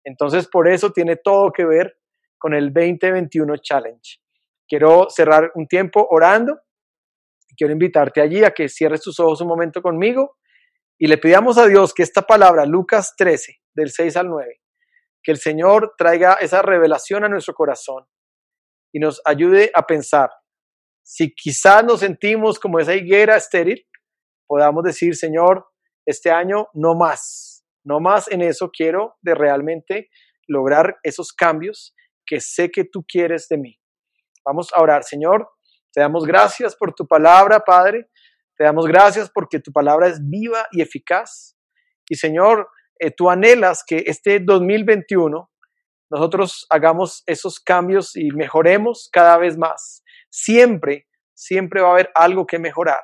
Entonces, 0.04 0.48
por 0.48 0.68
eso 0.68 0.92
tiene 0.92 1.16
todo 1.16 1.52
que 1.52 1.64
ver 1.66 1.98
con 2.38 2.54
el 2.54 2.72
2021 2.72 3.56
Challenge. 3.58 4.20
Quiero 4.68 5.08
cerrar 5.08 5.52
un 5.54 5.66
tiempo 5.66 6.06
orando. 6.10 6.58
Quiero 7.56 7.72
invitarte 7.72 8.20
allí 8.20 8.44
a 8.44 8.50
que 8.50 8.68
cierres 8.68 9.00
tus 9.00 9.18
ojos 9.20 9.40
un 9.40 9.48
momento 9.48 9.80
conmigo 9.80 10.36
y 10.98 11.06
le 11.06 11.18
pidamos 11.18 11.58
a 11.58 11.66
Dios 11.66 11.92
que 11.94 12.02
esta 12.02 12.22
palabra, 12.22 12.64
Lucas 12.64 13.14
13, 13.16 13.60
del 13.74 13.90
6 13.90 14.16
al 14.16 14.28
9, 14.28 14.60
que 15.22 15.32
el 15.32 15.38
Señor 15.38 15.94
traiga 15.96 16.34
esa 16.34 16.62
revelación 16.62 17.24
a 17.24 17.28
nuestro 17.28 17.54
corazón 17.54 18.04
y 18.92 18.98
nos 18.98 19.20
ayude 19.24 19.70
a 19.74 19.86
pensar 19.86 20.30
si 21.08 21.32
quizás 21.32 21.84
nos 21.84 22.00
sentimos 22.00 22.58
como 22.58 22.80
esa 22.80 22.94
higuera 22.94 23.36
estéril, 23.36 23.86
podamos 24.44 24.82
decir, 24.82 25.14
Señor, 25.14 25.64
este 26.04 26.32
año 26.32 26.66
no 26.74 26.96
más, 26.96 27.64
no 27.84 28.00
más 28.00 28.28
en 28.30 28.42
eso 28.42 28.70
quiero 28.76 29.14
de 29.22 29.36
realmente 29.36 30.10
lograr 30.48 30.96
esos 31.04 31.32
cambios 31.32 31.94
que 32.26 32.40
sé 32.40 32.72
que 32.72 32.84
tú 32.84 33.04
quieres 33.06 33.46
de 33.48 33.56
mí. 33.56 33.78
Vamos 34.46 34.70
a 34.72 34.80
orar, 34.80 35.04
Señor. 35.04 35.50
Te 35.92 36.00
damos 36.00 36.24
gracias 36.24 36.76
por 36.76 36.94
tu 36.94 37.06
palabra, 37.06 37.60
Padre. 37.60 38.08
Te 38.56 38.64
damos 38.64 38.86
gracias 38.86 39.30
porque 39.30 39.60
tu 39.60 39.72
palabra 39.72 40.08
es 40.08 40.20
viva 40.22 40.66
y 40.72 40.80
eficaz. 40.80 41.56
Y 42.08 42.14
Señor, 42.14 42.68
eh, 42.98 43.10
tú 43.10 43.28
anhelas 43.28 43.84
que 43.86 44.04
este 44.06 44.40
2021 44.40 45.50
nosotros 46.08 46.66
hagamos 46.70 47.22
esos 47.26 47.60
cambios 47.60 48.16
y 48.16 48.30
mejoremos 48.30 49.10
cada 49.12 49.36
vez 49.36 49.58
más. 49.58 50.02
Siempre, 50.30 51.06
siempre 51.34 51.82
va 51.82 51.88
a 51.88 51.92
haber 51.92 52.10
algo 52.14 52.46
que 52.46 52.58
mejorar 52.58 53.00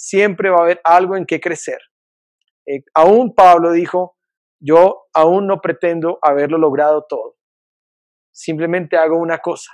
siempre 0.00 0.48
va 0.48 0.60
a 0.60 0.62
haber 0.62 0.80
algo 0.82 1.14
en 1.14 1.26
que 1.26 1.40
crecer. 1.40 1.78
Eh, 2.66 2.82
aún 2.94 3.34
Pablo 3.34 3.70
dijo, 3.72 4.16
yo 4.58 5.08
aún 5.12 5.46
no 5.46 5.60
pretendo 5.60 6.18
haberlo 6.22 6.56
logrado 6.56 7.04
todo. 7.06 7.36
Simplemente 8.32 8.96
hago 8.96 9.18
una 9.18 9.38
cosa. 9.38 9.70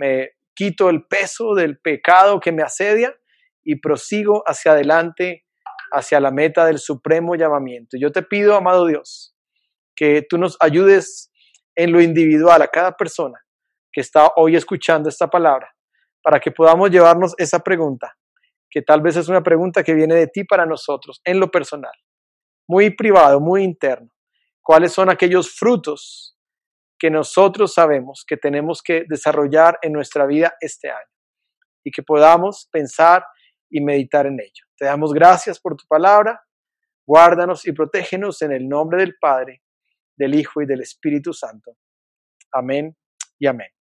Me 0.00 0.30
quito 0.54 0.88
el 0.88 1.04
peso 1.04 1.54
del 1.54 1.78
pecado 1.78 2.40
que 2.40 2.52
me 2.52 2.62
asedia 2.62 3.14
y 3.62 3.76
prosigo 3.76 4.42
hacia 4.46 4.72
adelante, 4.72 5.44
hacia 5.92 6.20
la 6.20 6.30
meta 6.30 6.64
del 6.64 6.78
supremo 6.78 7.34
llamamiento. 7.34 7.98
Yo 8.00 8.10
te 8.10 8.22
pido, 8.22 8.56
amado 8.56 8.86
Dios, 8.86 9.36
que 9.94 10.24
tú 10.26 10.38
nos 10.38 10.56
ayudes 10.60 11.30
en 11.74 11.92
lo 11.92 12.00
individual 12.00 12.62
a 12.62 12.68
cada 12.68 12.92
persona 12.96 13.38
que 13.92 14.00
está 14.00 14.32
hoy 14.36 14.56
escuchando 14.56 15.10
esta 15.10 15.28
palabra, 15.28 15.68
para 16.22 16.40
que 16.40 16.50
podamos 16.50 16.90
llevarnos 16.90 17.34
esa 17.36 17.58
pregunta 17.58 18.16
que 18.70 18.82
tal 18.82 19.02
vez 19.02 19.16
es 19.16 19.28
una 19.28 19.42
pregunta 19.42 19.82
que 19.82 19.94
viene 19.94 20.14
de 20.14 20.28
ti 20.28 20.44
para 20.44 20.64
nosotros, 20.64 21.20
en 21.24 21.40
lo 21.40 21.50
personal, 21.50 21.92
muy 22.68 22.94
privado, 22.94 23.40
muy 23.40 23.64
interno. 23.64 24.08
¿Cuáles 24.62 24.92
son 24.92 25.10
aquellos 25.10 25.50
frutos 25.50 26.29
que 27.00 27.10
nosotros 27.10 27.72
sabemos 27.72 28.24
que 28.28 28.36
tenemos 28.36 28.82
que 28.82 29.04
desarrollar 29.08 29.78
en 29.82 29.92
nuestra 29.92 30.26
vida 30.26 30.54
este 30.60 30.90
año? 30.90 31.10
Y 31.82 31.90
que 31.90 32.02
podamos 32.02 32.68
pensar 32.70 33.24
y 33.70 33.80
meditar 33.80 34.26
en 34.26 34.38
ello. 34.38 34.66
Te 34.76 34.84
damos 34.84 35.12
gracias 35.14 35.58
por 35.58 35.76
tu 35.76 35.86
palabra. 35.88 36.42
Guárdanos 37.06 37.66
y 37.66 37.72
protégenos 37.72 38.42
en 38.42 38.52
el 38.52 38.68
nombre 38.68 39.00
del 39.00 39.16
Padre, 39.18 39.62
del 40.16 40.34
Hijo 40.34 40.60
y 40.60 40.66
del 40.66 40.82
Espíritu 40.82 41.32
Santo. 41.32 41.76
Amén 42.52 42.94
y 43.38 43.46
amén. 43.46 43.79